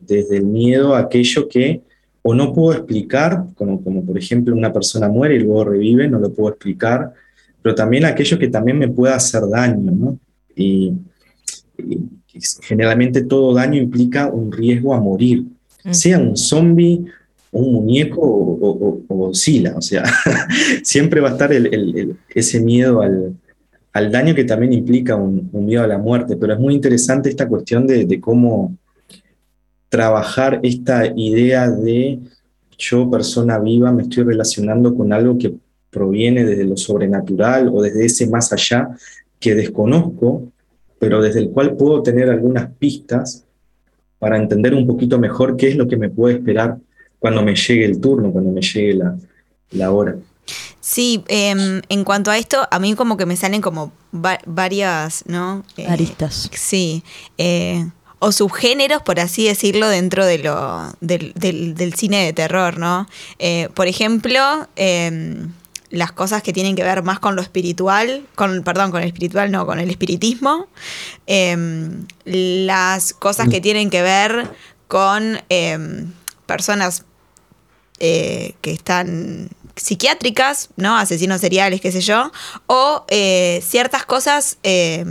[0.08, 1.82] Desde el miedo a aquello que
[2.24, 6.18] o no puedo explicar, como, como por ejemplo una persona muere y luego revive, no
[6.20, 7.14] lo puedo explicar,
[7.62, 10.18] pero también aquello que también me pueda hacer daño, ¿no?
[10.58, 10.94] Y,
[11.78, 12.00] y
[12.62, 15.46] generalmente todo daño implica un riesgo a morir,
[15.92, 17.06] sea un zombie,
[17.52, 20.04] un muñeco o, o- o- o Godzilla, o sea,
[20.84, 23.34] siempre va a estar el- el- el- ese miedo al,
[23.94, 27.30] al daño que también implica un, un miedo a la muerte, pero es muy interesante
[27.30, 28.76] esta cuestión de, de cómo
[29.90, 32.20] trabajar esta idea de
[32.78, 35.54] yo, persona viva, me estoy relacionando con algo que
[35.90, 38.90] proviene desde lo sobrenatural o desde ese más allá
[39.40, 40.44] que desconozco,
[41.00, 43.44] pero desde el cual puedo tener algunas pistas
[44.20, 46.78] para entender un poquito mejor qué es lo que me puede esperar
[47.20, 49.16] cuando me llegue el turno, cuando me llegue la,
[49.72, 50.16] la hora.
[50.80, 55.24] Sí, em, en cuanto a esto, a mí como que me salen como va- varias,
[55.28, 55.64] ¿no?
[55.76, 56.50] Eh, Aristas.
[56.54, 57.04] Sí.
[57.38, 57.86] eh,
[58.20, 63.06] o subgéneros, por así decirlo, dentro de lo, del, del- del cine de terror, ¿no?
[63.38, 64.40] Eh, por ejemplo,
[64.76, 65.52] em,
[65.90, 69.52] las cosas que tienen que ver más con lo espiritual, con, perdón, con el espiritual,
[69.52, 70.68] no, con el espiritismo.
[71.26, 74.52] Em, las cosas que tienen que ver
[74.88, 76.12] con em,
[76.46, 77.06] personas
[78.00, 80.98] eh, que están psiquiátricas, ¿no?
[80.98, 82.32] Asesinos seriales, qué sé yo,
[82.66, 85.06] o eh, ciertas cosas eh,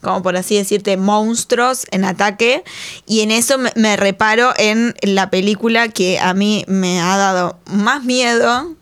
[0.00, 2.62] como por así decirte, monstruos en ataque.
[3.06, 7.58] Y en eso me, me reparo en la película que a mí me ha dado
[7.66, 8.76] más miedo,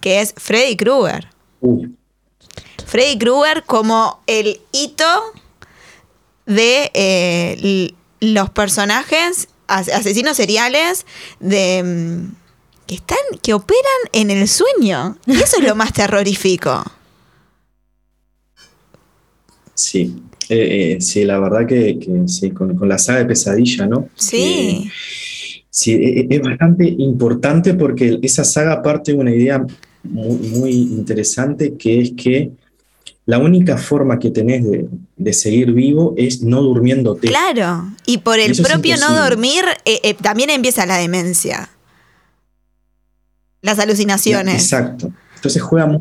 [0.00, 1.28] que es Freddy Krueger.
[2.86, 5.04] Freddy Krueger como el hito
[6.46, 11.06] de eh, los personajes as- asesinos seriales
[11.40, 12.34] de mm,
[12.86, 13.80] que están que operan
[14.12, 16.84] en el sueño y eso es lo más terrorífico
[19.74, 20.14] sí.
[20.50, 24.10] Eh, eh, sí, la verdad que, que sí, con, con la saga de Pesadilla, ¿no?
[24.14, 24.90] sí
[25.74, 29.64] sí, e- e- es bastante importante porque esa saga parte de una idea
[30.04, 32.52] muy, muy interesante que es que
[33.26, 37.26] la única forma que tenés de, de seguir vivo es no durmiéndote.
[37.26, 41.70] claro y por el Eso propio no dormir eh, eh, también empieza la demencia
[43.62, 45.10] las alucinaciones Exacto.
[45.36, 46.00] Entonces juega muy,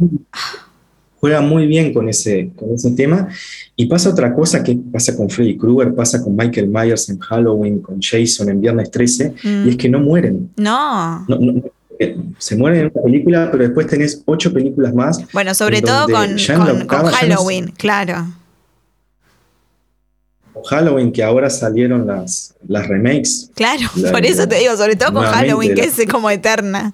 [1.24, 3.30] juega muy bien con ese, con ese tema.
[3.78, 7.80] Y pasa otra cosa que pasa con Freddy Krueger, pasa con Michael Myers en Halloween,
[7.80, 9.66] con Jason en Viernes 13, Mm.
[9.66, 10.52] y es que no mueren.
[10.58, 11.64] no No- no-
[12.40, 15.22] se mueren en una película, pero después tenés ocho películas más.
[15.32, 18.26] bueno sobre todo con, con- con octava no se- Halloween claro
[20.52, 23.50] con Halloween, que ahora salieron las, las remakes.
[23.56, 26.94] Claro, La- por eso te digo, sobre todo con Halloween, que es como eterna.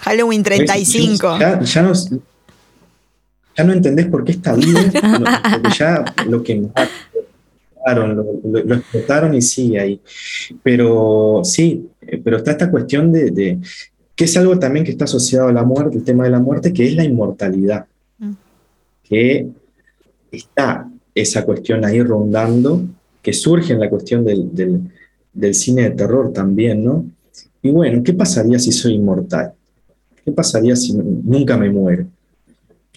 [0.00, 1.38] Halloween 35.
[1.38, 1.92] Ya, ya no,
[3.56, 4.78] ya no entendés por qué está vivo,
[5.52, 6.56] porque ya lo que
[7.76, 10.00] mataron, lo, lo- lo explotaron y sigue ahí.
[10.62, 13.58] Pero sí, eh, pero está esta cuestión de, de-
[14.14, 16.72] que es algo también que está asociado a la muerte, el tema de la muerte,
[16.72, 17.86] que es la inmortalidad.
[18.18, 18.32] Mm.
[19.02, 19.48] Que
[20.30, 22.82] está esa cuestión ahí rondando,
[23.22, 24.80] que surge en la cuestión del, del-
[25.32, 27.04] del cine de terror también, ¿no?
[27.62, 29.52] Y bueno, ¿qué pasaría si soy inmortal?
[30.24, 32.06] ¿Qué pasaría si nunca me muero?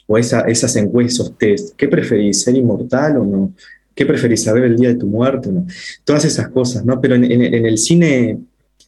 [0.07, 3.53] O esa, esas encuestas, test, ¿qué preferís, ser inmortal o no?
[3.95, 5.67] ¿Qué preferís, saber el día de tu muerte o no?
[6.03, 6.99] Todas esas cosas, ¿no?
[7.01, 8.39] Pero en, en- en el cine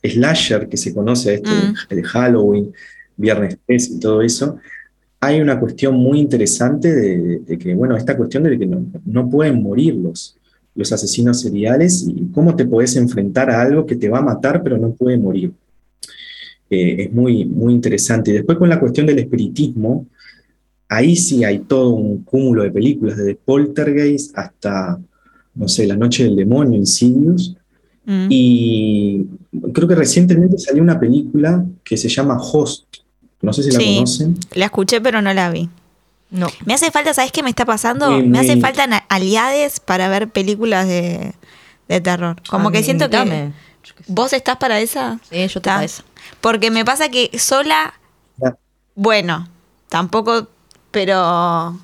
[0.03, 1.95] slasher que se conoce, este, Mm.
[1.95, 2.73] de Halloween,
[3.15, 4.57] Viernes 3 y todo eso,
[5.19, 8.85] hay una cuestión muy interesante de, de- de que, bueno, esta cuestión de que no,
[9.05, 10.37] no pueden morir los,
[10.75, 14.61] los asesinos seriales y cómo te podés enfrentar a algo que te va a matar
[14.61, 15.51] pero no puede morir.
[16.69, 18.29] Eh, es muy, muy interesante.
[18.31, 20.05] Y después con la cuestión del espiritismo,
[20.89, 24.97] ahí sí hay todo un cúmulo de películas, desde Poltergeist hasta,
[25.55, 27.55] no sé, La Noche del Demonio, Insidious.
[28.05, 28.27] Mm.
[28.29, 29.25] Y
[29.73, 32.85] creo que recientemente salió una película que se llama Host.
[33.41, 33.95] No sé si la Sí.
[33.95, 34.37] conocen.
[34.53, 35.69] La escuché, pero no la vi.
[36.29, 36.47] No.
[36.65, 38.11] Me hace falta, ¿sabes qué me está pasando?
[38.11, 41.33] Muy, Me hace falta aliades para ver películas de,
[41.87, 42.37] de terror.
[42.49, 43.51] Como A que mí, siento que.
[44.07, 45.19] ¿Vos estás para esa?
[45.29, 46.03] Sí, yo te eso.
[46.41, 47.93] Porque me pasa que sola.
[48.95, 49.47] Bueno,
[49.89, 50.47] tampoco.
[50.91, 51.79] Pero.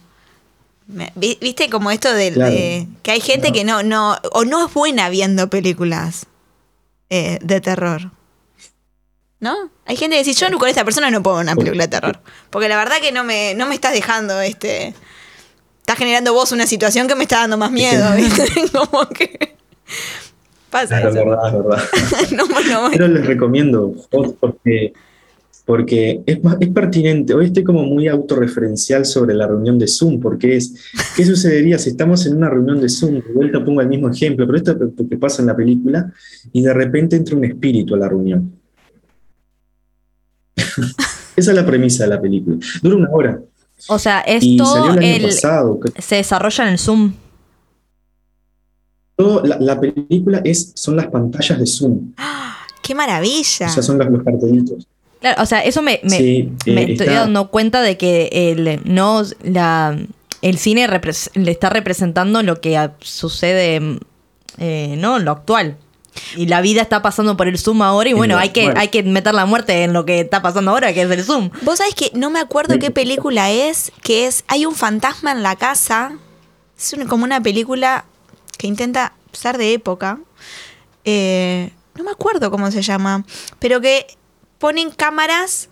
[1.16, 2.52] ¿Viste como esto de, Claro.
[2.52, 3.54] de- que hay gente No.
[3.54, 4.18] que no, no.
[4.34, 6.26] O no es buena viendo películas
[7.10, 8.12] eh, de terror.
[9.40, 9.56] ¿No?
[9.86, 11.88] Hay gente que dice, yo no- con esta persona no puedo ver una película de
[11.90, 12.20] terror.
[12.50, 14.94] Porque la verdad que no me, no me estás dejando, este.
[15.80, 18.46] Estás generando vos una situación que me está dando más miedo, ¿viste?
[18.74, 19.56] Como que.
[20.70, 21.26] Pasa Claro, es eso.
[21.26, 21.84] verdad, es verdad.
[22.32, 22.46] No,
[22.84, 23.94] no, Pero les recomiendo
[24.40, 24.94] porque,
[25.66, 27.34] porque es, más- es pertinente.
[27.34, 30.74] Hoy estoy como muy autorreferencial sobre la reunión de Zoom, porque es,
[31.16, 33.14] ¿qué sucedería si estamos en una reunión de Zoom?
[33.16, 36.12] De vuelta pongo el mismo ejemplo, pero esto es lo que pasa en la película,
[36.52, 38.52] y de repente entra un espíritu a la reunión.
[41.36, 42.58] Esa es la premisa de la película.
[42.82, 43.42] Dura una hora.
[43.88, 45.24] O sea, es y todo salió el año el.
[45.24, 45.80] pasado.
[45.80, 45.94] creo.
[46.00, 47.14] Se desarrolla en el Zoom.
[49.16, 52.14] Todo- la, la película es, son las pantallas de Zoom.
[52.84, 53.68] ¡Qué maravilla!
[53.68, 54.88] O sea, son los, los cartelitos.
[55.24, 58.28] Claro, o sea, eso me, me, Sí, me eh, estoy está- dando cuenta de que
[58.34, 59.98] el, no, la,
[60.42, 60.86] el cine
[61.36, 64.00] le está representando lo que sucede,
[64.58, 65.20] eh, ¿no?
[65.20, 65.78] Lo actual.
[66.36, 68.90] Y la vida está pasando por el Zoom ahora y En bueno, hay que, hay
[68.90, 71.50] que meter la muerte en lo que está pasando ahora, que es el Zoom.
[71.62, 75.42] Vos sabés que no me acuerdo qué película es, que es, hay un fantasma en
[75.42, 76.18] la casa,
[76.78, 78.04] es una- como una película
[78.58, 80.20] que intenta ser de época,
[81.06, 83.26] Eh, no me acuerdo cómo se llama,
[83.60, 84.06] pero que
[84.64, 85.68] ponen cámaras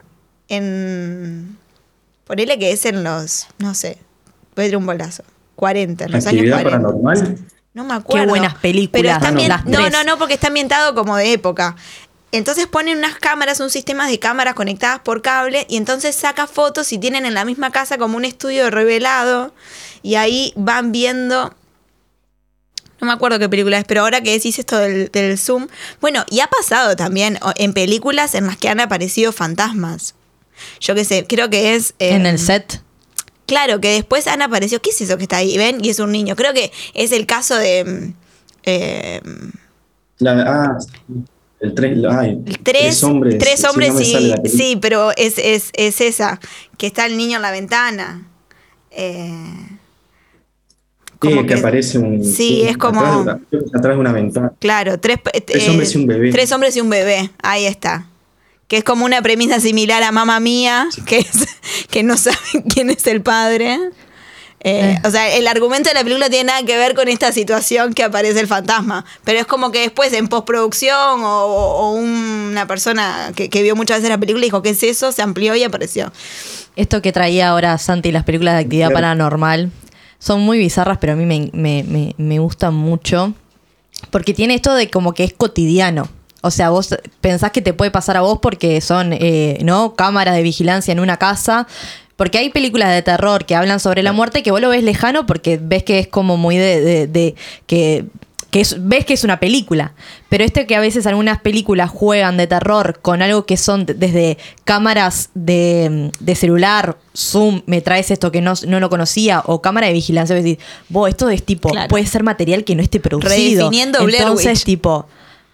[0.50, 1.58] en,
[2.26, 3.98] ponele que es en los, no sé,
[4.54, 5.24] voy a dar un bolazo,
[5.56, 6.70] 40, en los años Actividad 40.
[6.70, 7.38] paranormal.
[7.74, 8.26] No me acuerdo.
[8.26, 8.92] Qué buenas películas.
[8.92, 9.48] Pero está Ah, no.
[9.48, 11.78] las no, no, no, porque está ambientado como de época.
[12.34, 16.92] Entonces ponen unas cámaras, un sistema de cámaras conectadas por cable y entonces saca fotos
[16.92, 19.54] y tienen en la misma casa como un estudio revelado
[20.04, 21.56] y ahí van viendo...
[23.02, 25.68] No me acuerdo qué película es, pero ahora que decís esto del, del Zoom...
[26.00, 30.14] Bueno, y ha pasado también en películas en las que han aparecido fantasmas.
[30.80, 31.96] Yo qué sé, creo que es...
[31.98, 32.82] en em, el set.
[33.52, 34.82] Claro, que después Ana apareció.
[34.82, 35.58] ¿Qué es eso que está ahí?
[35.58, 35.84] ¿Ven?
[35.84, 36.38] Y es un niño.
[36.38, 37.84] Creo que es el caso de.
[37.84, 38.14] mm,
[38.64, 39.22] eh,
[40.20, 41.26] La- ah, sí.
[41.60, 43.38] el tres, ay, tres, hombres.
[43.40, 44.42] tres sí, hombres película.
[44.46, 46.40] Sí, pero es, es, es esa.
[46.78, 48.26] Que está el niño en la ventana.
[48.92, 49.80] Eh,
[51.22, 52.24] Sí, como que, que- aparece un.
[52.24, 53.38] Sí, es como- Atrás
[53.76, 54.52] atrás de una ventana.
[54.60, 56.32] Claro, tres, Tres eh, hombres y un bebé.
[56.32, 58.08] Tres hombres y un bebé, ahí está.
[58.68, 61.30] Que es como una premisa similar a Mamma Mía, que es
[61.90, 62.40] que no saben
[62.74, 63.74] quién es el padre.
[64.64, 65.00] Eh, Eh.
[65.04, 68.04] O sea, el argumento de la película tiene nada que ver con esta situación que
[68.04, 69.06] aparece el fantasma.
[69.24, 73.98] Pero es como que después en postproducción o, o una persona que, que vio muchas
[73.98, 75.12] veces la película dijo, ¿qué es eso?
[75.12, 76.14] Se amplió y apareció.
[76.76, 78.98] Esto que traía ahora Santi, las películas de actividad Claro.
[79.02, 79.72] paranormal,
[80.22, 83.34] son muy bizarras, pero a mí me, me, me, me gustan mucho.
[84.12, 86.08] Porque tiene esto de como que es cotidiano.
[86.42, 89.96] O sea, vos pensás que te puede pasar a vos porque son, eh, ¿no?
[89.96, 91.68] Cámaras de vigilancia en una casa.
[92.16, 95.26] Porque hay películas de terror que hablan sobre la muerte que vos lo ves lejano
[95.26, 98.06] porque ves que es como muy de, de- de- que,
[98.52, 99.94] que es- ves que es una película.
[100.30, 103.94] Pero este que a veces algunas películas juegan de terror con algo que son de-
[103.94, 109.62] desde cámaras de, de celular, zoom, me traes esto que no, no lo conocía, o
[109.62, 110.58] cámara de vigilancia, decís,
[110.90, 111.88] vos, esto es tipo, Claro.
[111.88, 113.32] puede ser material que no esté producido.
[113.34, 114.64] Redefiniendo Blair Entonces, Witch.
[114.66, 115.06] tipo,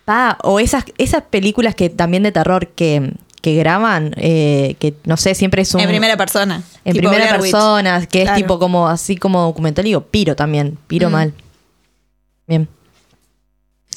[0.04, 5.18] pa, o esas, esas películas que también de terror que, que graban, eh, que no
[5.18, 5.82] sé, siempre es un...
[5.82, 6.64] En primera persona.
[6.84, 7.52] en tipo primera Blair Witch.
[7.52, 8.36] persona, que Claro.
[8.38, 11.12] es tipo como así como documental, digo, piro también, piro Mm.
[11.12, 11.34] mal.
[12.48, 12.68] Bien.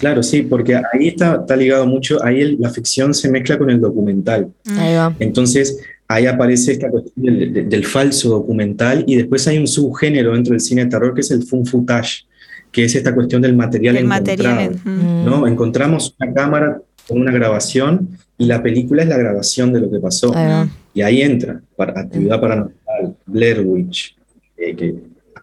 [0.00, 3.70] Claro, sí, porque ahí está, está ligado mucho, ahí el- la ficción se mezcla con
[3.70, 4.48] el documental.
[4.64, 4.78] Mm.
[4.78, 5.14] Ahí va.
[5.20, 10.32] Entonces, ahí aparece esta cuestión del, de- del falso documental y después hay un subgénero
[10.32, 12.24] dentro del cine de terror que es el fun footage,
[12.72, 14.54] que es esta cuestión del material El encontrado.
[14.54, 14.80] material.
[14.84, 15.24] mm.
[15.26, 15.46] ¿no?
[15.46, 18.08] Encontramos una cámara con una grabación
[18.38, 20.34] y la película es la grabación de lo que pasó.
[20.34, 20.68] Ahí va.
[20.94, 24.16] Y ahí entra para, actividad paranormal, Blair Witch,
[24.56, 24.94] eh, que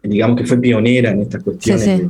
[0.03, 2.01] digamos que fue pionera en estas cuestiones Sí, sí.
[2.01, 2.09] de-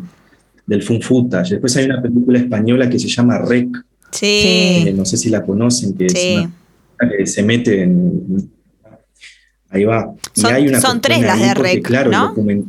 [0.68, 1.52] del fun footage.
[1.54, 3.70] Después hay una película española que se llama Rec,
[4.12, 4.26] Sí.
[4.88, 6.18] eh, no sé si la conocen, que Sí.
[6.36, 6.38] es
[7.02, 8.50] una que se mete en...
[9.70, 10.14] Ahí va.
[10.36, 12.34] Y Son- hay una son tres las de porque, Rec, claro, el ¿no?
[12.36, 12.66] document-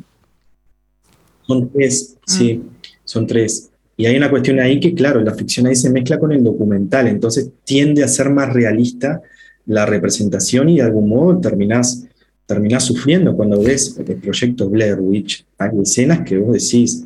[1.46, 2.30] Son tres, Mm.
[2.30, 2.62] sí,
[3.04, 3.70] son tres.
[3.96, 7.08] Y hay una cuestión ahí que, claro, la ficción ahí se mezcla con el documental,
[7.08, 9.20] entonces tiende a ser más realista
[9.66, 12.04] la representación y de algún modo terminás,
[12.46, 15.44] terminás sufriendo cuando ves el proyecto Blair Witch.
[15.58, 17.04] Hay escenas que vos decís,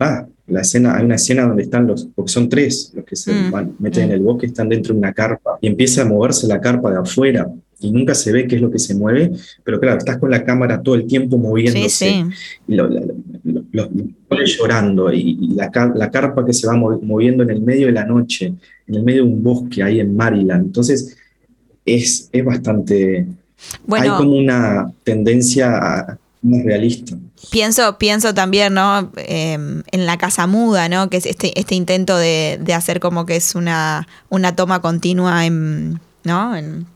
[0.00, 3.32] ah, la escena, hay una escena donde están los, porque son tres los que se
[3.32, 3.50] Mm.
[3.50, 4.12] van- meten en Mm.
[4.12, 7.46] el bosque, están dentro de una carpa y empieza a moverse la carpa de afuera
[7.80, 9.30] y nunca se ve qué es lo que se mueve,
[9.62, 12.24] pero claro, estás con la cámara todo el tiempo Sí, moviéndose sí.
[12.66, 13.00] y lo- lo-
[13.72, 13.90] lo-
[14.30, 17.86] los llorando y, y la, la carpa que se va movi- moviendo en el medio
[17.86, 18.54] de la noche,
[18.86, 20.66] en el medio de un bosque ahí en Maryland.
[20.66, 21.16] Entonces,
[21.84, 23.26] es, es bastante...
[23.86, 27.16] Bueno, hay como una tendencia a- más realista.
[27.50, 29.10] Pienso, pienso también, ¿no?
[29.16, 31.10] Eh, en la casa muda, ¿no?
[31.10, 35.44] Que es este, este intento de, de hacer como que es una, una toma continua
[35.46, 36.54] en, ¿no?
[36.56, 36.86] En,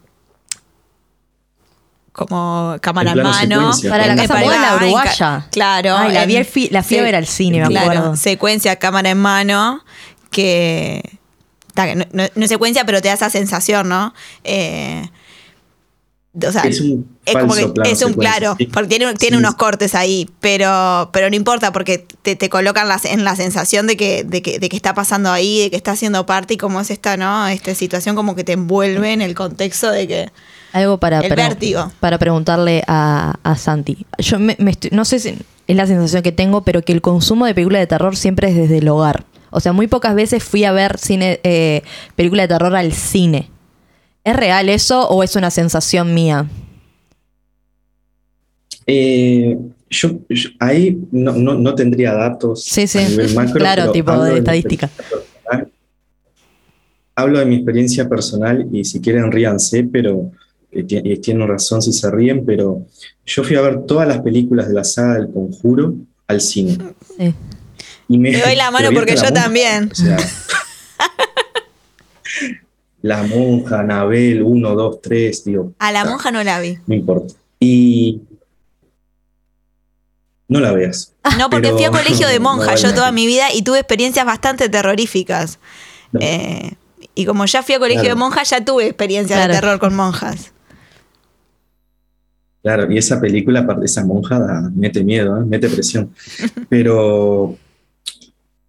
[2.12, 3.70] como cámara En mano.
[3.88, 5.46] Para la casa muda la uruguaya.
[5.50, 5.96] Claro.
[5.96, 7.90] Ay, la en- vi al fi- la fui a se- ver al cine, me claro,
[7.90, 8.16] acuerdo.
[8.16, 9.82] secuencia cámara en mano,
[10.30, 11.18] que
[11.74, 14.12] no, no- no es secuencia, pero te da esa sensación, ¿no?
[14.44, 15.08] Eh,
[16.34, 18.66] o sea, es un es como que plano es un claro, sí.
[18.66, 19.40] porque tiene, tiene Sí.
[19.42, 23.86] unos cortes ahí, pero, pero no importa porque te, te colocan las- en la sensación
[23.86, 26.56] de que, de, que, de que está pasando ahí, de que está haciendo parte y
[26.56, 27.46] como es esta, ¿no?
[27.48, 30.30] Esta situación como que te envuelve en el contexto de que
[30.72, 31.92] Algo para, El vértigo.
[32.00, 34.06] para preguntarle a, a Santi.
[34.18, 37.02] Yo me- me estoy- no sé si es la sensación que tengo, pero que el
[37.02, 39.24] consumo de películas de terror siempre es desde el hogar.
[39.50, 41.82] O sea, muy pocas veces fui a ver cine, eh,
[42.16, 43.50] película de terror al cine.
[44.24, 46.46] ¿Es real eso o es una sensación mía?
[48.86, 49.56] Eh,
[49.90, 52.98] yo, yo ahí no, no- no tendría datos Sí, sí.
[52.98, 54.86] a nivel macro, Claro, pero tipo hablo de mi estadística.
[54.86, 55.72] experiencia personal.
[57.14, 60.30] Hablo de mi experiencia personal y si quieren ríanse, pero
[60.72, 62.86] eh, eh, tienen razón si se ríen, pero
[63.26, 65.94] yo fui a ver todas las películas de la saga del Conjuro
[66.26, 66.78] al cine.
[67.18, 67.34] Sí.
[68.08, 69.90] Y me, doy la mano porque ¿viste yo también.
[69.92, 70.16] O sea,
[73.02, 75.72] la monja, Anabel, 1, 2, 3, digo.
[75.78, 76.78] a la ah, monja no la vi.
[76.86, 77.34] No importa.
[77.60, 78.20] Y
[80.48, 81.12] no la veas.
[81.38, 83.78] No, porque Pero- fui a colegio de no vale yo toda mi vida y tuve
[83.80, 85.58] experiencias bastante terroríficas.
[86.12, 86.20] No.
[86.22, 86.74] Eh,
[87.14, 88.14] y como ya fui a colegio Claro.
[88.16, 89.52] de monjas, ya tuve experiencias Claro.
[89.54, 90.52] de terror con monjas.
[92.62, 95.44] Claro, y esa película, aparte, esa monja da- mete miedo, ¿eh?
[95.44, 96.14] mete presión.
[96.68, 97.56] Pero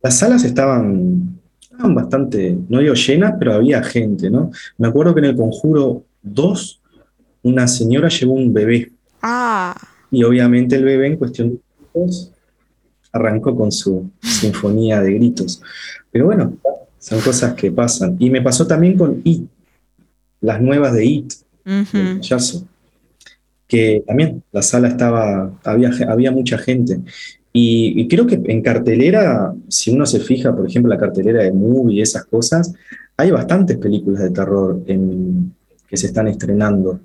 [0.01, 1.39] las salas estaban,
[1.73, 4.51] estaban bastante, no digo llenas, pero había gente, ¿no?
[4.77, 6.81] Me acuerdo que en el Conjuro 2,
[7.43, 8.91] una señora llevó un bebé.
[9.21, 9.75] Ah,
[10.11, 11.59] Y obviamente el bebé en cuestión de
[11.95, 12.31] minutos
[13.11, 15.61] arrancó con su sinfonía de gritos.
[16.11, 16.57] Pero bueno,
[16.99, 18.15] son cosas que pasan.
[18.19, 19.47] Y me pasó también con It,
[20.41, 21.33] las nuevas de It,
[21.65, 22.19] Ujú.
[22.19, 22.67] payaso,
[23.67, 26.99] que también la sala estaba, había, había mucha gente.
[27.55, 31.51] Y, y creo que en cartelera, si uno se fija, por ejemplo, la cartelera de
[31.51, 32.73] movie y esas cosas,
[33.15, 35.53] hay bastantes películas de terror en-
[35.87, 36.99] que se están estrenando.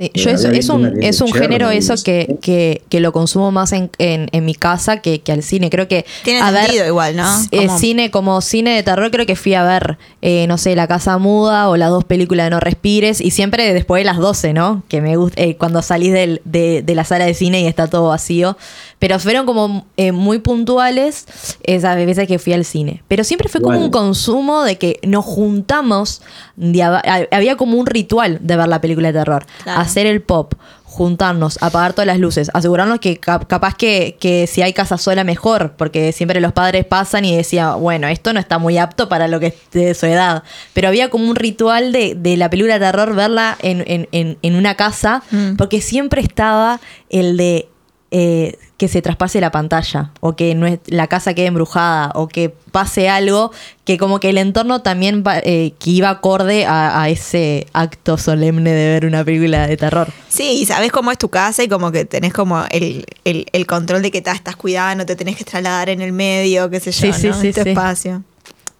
[0.00, 3.52] Sí, Eh, yo eso, es un, es un género eso que, que, que lo consumo
[3.52, 5.68] más en, en, en mi casa que, que al cine.
[5.68, 7.28] Creo que Tiene a ver, sentido igual, ¿no?
[7.52, 10.74] eh, Como- cine como cine de terror creo que fui a ver, eh, no sé,
[10.74, 14.16] La Casa Muda o las dos películas de No Respires y siempre después de las
[14.16, 14.82] 12, ¿no?
[14.88, 17.86] Que me gusta, eh, cuando salís del- de, de la sala de cine y está
[17.86, 18.56] todo vacío.
[19.00, 21.26] Pero fueron como eh, muy puntuales
[21.64, 23.02] esas veces que fui al cine.
[23.08, 26.22] Pero siempre fue como un consumo de que nos juntamos,
[26.56, 29.44] de hab- había como un ritual de ver la película de terror.
[29.64, 29.80] Claro.
[29.80, 34.60] Hacer el pop, juntarnos, apagar todas las luces, asegurarnos que cap- capaz que, que si
[34.60, 38.58] hay casa sola mejor, porque siempre los padres pasan y decían, bueno, esto no está
[38.58, 40.42] muy apto para lo que es de su edad.
[40.74, 44.38] Pero había como un ritual de, de la película de terror, verla en, en- en-
[44.42, 45.56] en una casa, Mm.
[45.56, 47.68] porque siempre estaba el de
[48.12, 52.26] eh, que se traspase la pantalla, o que no es- la casa quede embrujada, o
[52.28, 53.52] que pase algo
[53.84, 58.16] que como que el entorno también va- eh, que iba acorde a, a ese acto
[58.18, 60.08] solemne de ver una película de terror.
[60.28, 63.66] Sí, y sabes cómo es tu casa y como que tenés como el, el- el
[63.66, 66.80] control de que ta, estás cuidada, no te tenés que trasladar en el medio, qué
[66.80, 67.60] sé yo, Sí, sí.
[67.60, 68.22] espacio.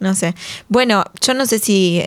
[0.00, 0.34] No sé.
[0.68, 2.02] Bueno, yo no sé si,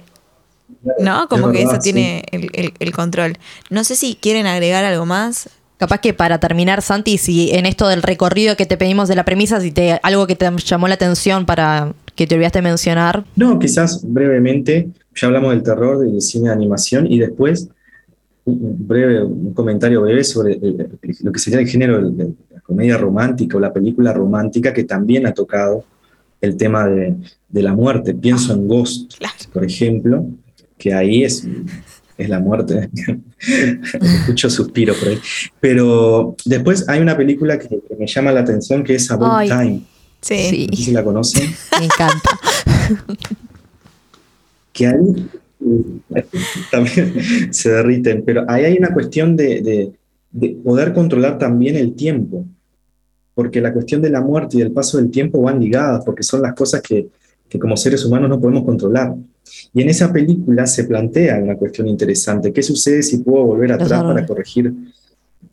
[0.99, 1.27] ¿no?
[1.29, 3.37] Como Es que verdad, eso tiene el, el- el control.
[3.69, 5.47] No sé si quieren agregar algo más.
[5.83, 9.25] Capaz que para terminar, Santi, si en esto del recorrido que te pedimos de la
[9.25, 13.25] premisa, si te algo que te llamó la atención para que te olvidaste mencionar.
[13.35, 17.67] No, quizás brevemente, ya hablamos del terror, del cine de animación y después
[18.45, 22.33] un breve, un comentario breve sobre el- el- lo que sería el género de, de
[22.53, 25.83] la comedia romántica o la película romántica que también ha tocado
[26.39, 27.13] el tema de,
[27.49, 28.13] de la muerte.
[28.13, 29.33] Pienso en Ghost, Claro.
[29.51, 30.25] por ejemplo,
[30.77, 31.45] que ahí es,
[32.17, 32.89] es la muerte.
[33.41, 35.19] Escucho suspiro por ahí.
[35.59, 39.47] Pero después hay una película que, que me llama la atención que es About Ay.
[39.49, 39.81] Time.
[40.21, 40.35] Sí.
[40.49, 40.67] Sí.
[40.69, 41.49] No sé si la conocen.
[41.79, 42.39] Me encanta.
[44.71, 45.29] que ahí
[46.15, 46.25] eh,
[46.71, 49.91] también se derriten, pero ahí hay una cuestión de, de-
[50.31, 52.43] de poder controlar también el tiempo,
[53.35, 56.41] porque la cuestión de la muerte y del paso del tiempo van ligadas, porque son
[56.41, 57.07] las cosas que,
[57.47, 59.13] que como seres humanos no podemos controlar.
[59.73, 64.03] Y en esa película se plantea una cuestión interesante, ¿qué sucede si puedo volver atrás
[64.03, 64.73] para corregir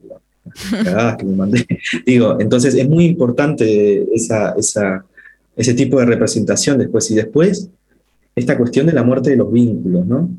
[0.09, 1.67] las cagadas que me mandé?
[2.07, 5.05] Digo, entonces es muy importante esa, esa,
[5.57, 7.11] ese tipo de representación después.
[7.11, 7.69] Y después,
[8.35, 10.31] esta cuestión de la muerte de los vínculos, ¿no?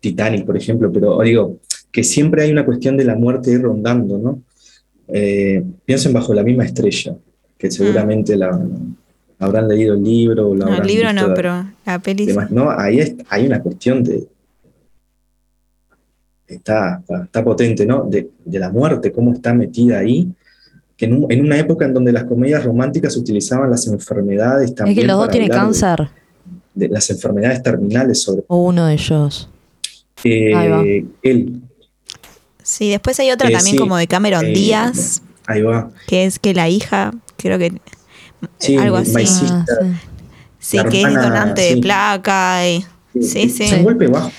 [0.00, 1.58] Titanic, por ejemplo, pero digo,
[1.92, 4.42] que siempre hay una cuestión de la muerte ahí rondando, ¿no?
[5.08, 7.16] Eh, pienso en Bajo la misma estrella,
[7.58, 8.58] que seguramente la,
[9.40, 10.66] habrán leído el libro o la.
[10.66, 12.26] No, el libro no, de- pero la peli.
[12.26, 12.70] demás, ¿no?
[12.70, 14.26] Ahí es- hay una cuestión de.
[16.46, 18.04] Está, está, potente, ¿no?
[18.04, 20.28] De, de la muerte, cómo está metida ahí.
[20.96, 24.74] Que en, un- en una época en donde las comedias románticas utilizaban las enfermedades Es
[24.74, 24.98] también.
[24.98, 26.08] que los dos tienen de- cáncer.
[26.74, 28.42] De, las enfermedades terminales sobre.
[28.48, 29.48] O uno de ellos.
[30.24, 30.82] Eh, Ahí va.
[31.22, 31.62] él,
[32.62, 33.78] Sí, después hay otra Eh, también sí.
[33.78, 35.90] como de Cameron Eh, Díaz, ahí va.
[36.06, 37.72] que es que la hija, creo que
[38.58, 39.26] Sí, algo My así.
[39.26, 39.78] Sister.
[39.82, 39.98] Ah,
[40.58, 40.78] sí.
[40.90, 41.80] Que es donante de sí.
[41.80, 42.68] placa.
[42.68, 42.84] Y,
[43.20, 43.64] sí, sí.
[43.64, 44.30] Es un golpe bajo.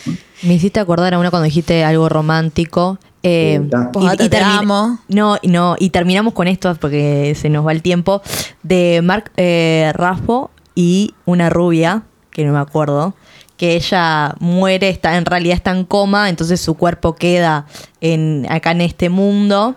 [0.43, 2.97] Me hiciste acordar a una cuando dijiste algo romántico.
[3.23, 3.61] Eh.
[3.93, 4.99] Postdata, te amo.
[5.07, 8.21] No, no, y terminamos con esto porque se nos va el tiempo.
[8.63, 13.13] De Mark eh, Raffo y una rubia, que no me acuerdo,
[13.57, 17.67] que ella muere, está, en realidad está en coma, entonces su cuerpo queda
[17.99, 19.75] en, acá en este mundo.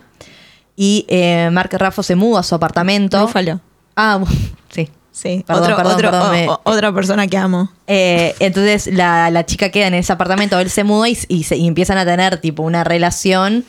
[0.76, 3.20] Y eh, Mark Raffo se muda a su apartamento.
[3.20, 3.60] Rúfalo.
[3.96, 4.20] Ah,
[4.70, 4.90] sí.
[5.12, 7.70] Sí, Perdón, otro, perdón, otro- perdón, o- me- o- otra persona que amo.
[7.86, 11.56] Eh, entonces la, la chica queda en ese apartamento, él se muda y, y se-
[11.56, 13.64] y empiezan a tener tipo una relación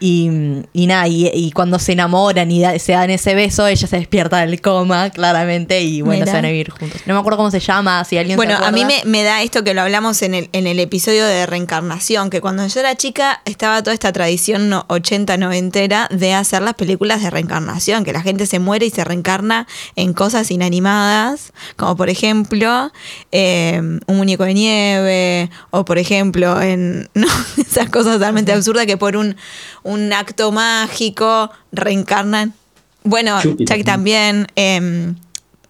[0.00, 0.28] y,
[0.72, 3.96] y nada, y, y cuando se enamoran y da- se dan ese beso, ella se
[3.96, 6.26] despierta del coma, claramente, y bueno, Mira.
[6.26, 7.00] se van a vivir juntos.
[7.06, 9.42] No me acuerdo cómo se llama, si alguien Bueno, se a mí me, me da
[9.42, 12.94] esto que lo hablamos en el, en el episodio de reencarnación, que cuando yo era
[12.96, 18.22] chica estaba toda esta tradición no- 80-90 de hacer las películas de reencarnación, que la
[18.22, 19.66] gente se muere y se reencarna
[19.96, 22.90] en cosas inanimadas, como por ejemplo
[23.32, 27.26] eh, un muñeco de nieve, o por ejemplo en no,
[27.58, 29.36] esas cosas totalmente absurdas que por un,
[29.82, 32.54] un acto mágico reencarnan.
[33.02, 34.46] Bueno, Chucky Chucky también.
[34.56, 35.14] em,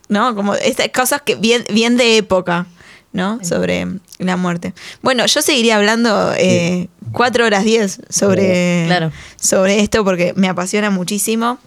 [0.09, 0.35] ¿no?
[0.35, 2.67] Como estas cosas que bien, bien de época.
[3.13, 3.39] ¿no?
[3.45, 3.87] Sobre
[4.19, 4.75] la muerte.
[5.01, 9.13] Bueno, yo seguiría hablando eh, cuatro horas diez sobre, Claro.
[9.41, 11.59] sobre esto porque me apasiona muchísimo,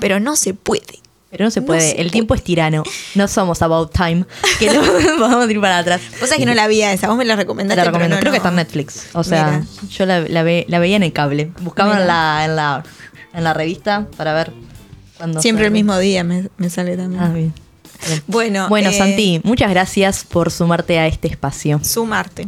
[0.00, 0.98] pero no se puede.
[1.36, 1.80] Pero no se No puede.
[1.80, 2.10] se el puede.
[2.10, 2.84] tiempo es tirano.
[3.16, 4.24] No somos about time.
[4.60, 4.80] Que no
[5.18, 6.00] podemos ir para atrás.
[6.20, 7.76] Vos sabés que no la vi a esa, vos me la Te recomendaste.
[7.76, 8.16] la pero recomiendo.
[8.16, 9.06] no, Creo que está en Netflix.
[9.14, 9.88] O sea, Mira.
[9.90, 11.50] yo la, la ve- la veía en el cable.
[11.60, 12.84] Buscaba en la, en la
[13.34, 14.52] en la revista para ver
[15.18, 17.20] cuándo Siempre el mismo día me, me sale también.
[17.20, 17.52] Ah, bien.
[18.06, 18.22] Bien.
[18.28, 21.80] Bueno, Bueno, eh, Santi, muchas gracias por sumarte a este espacio.
[21.82, 22.44] Sumarte.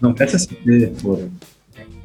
[0.00, 1.20] No, gracias a ustedes por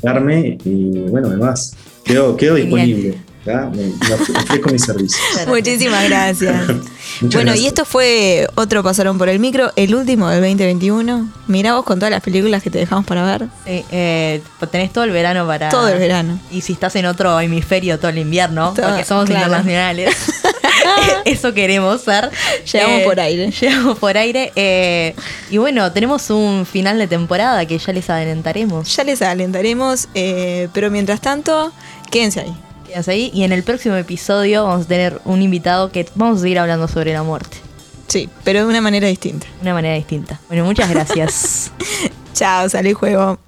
[0.02, 1.76] darme y bueno, además,
[2.06, 2.86] quedo, quedo Genial.
[2.88, 3.18] disponible.
[3.46, 3.70] ¿Ya?
[3.74, 5.20] Me, me ofrezco mi servicio.
[5.48, 6.56] Muchísimas gracias.
[7.22, 11.30] Bueno, y esto fue otro Pasaron por el Micro, el último del 2021.
[11.48, 13.48] Mirá vos con todas las películas que te dejamos para ver.
[13.66, 15.70] Sí, eh, tenés todo el verano para.
[15.70, 16.40] Todo el verano.
[16.50, 19.42] Y si estás en otro hemisferio, todo el invierno, Todo, porque somos claro.
[19.46, 20.16] internacionales.
[21.26, 22.32] Eso queremos ser.
[22.72, 23.52] Llegamos por aire.
[23.52, 24.52] Llegamos por aire.
[24.56, 25.14] eh,
[25.52, 28.96] y bueno, tenemos un final de temporada que ya les adelantaremos.
[28.96, 31.72] Ya les alentaremos, eh, pero mientras tanto,
[32.10, 32.56] quédense ahí.
[33.08, 33.32] Ahí.
[33.34, 36.88] Y en el próximo episodio vamos a tener un invitado que vamos a seguir hablando
[36.88, 37.58] sobre la muerte.
[38.08, 39.48] Sí, pero de una manera distinta.
[39.48, 40.40] De una manera distinta.
[40.48, 41.72] Bueno, muchas gracias.
[42.34, 43.40] Chao, salí juego.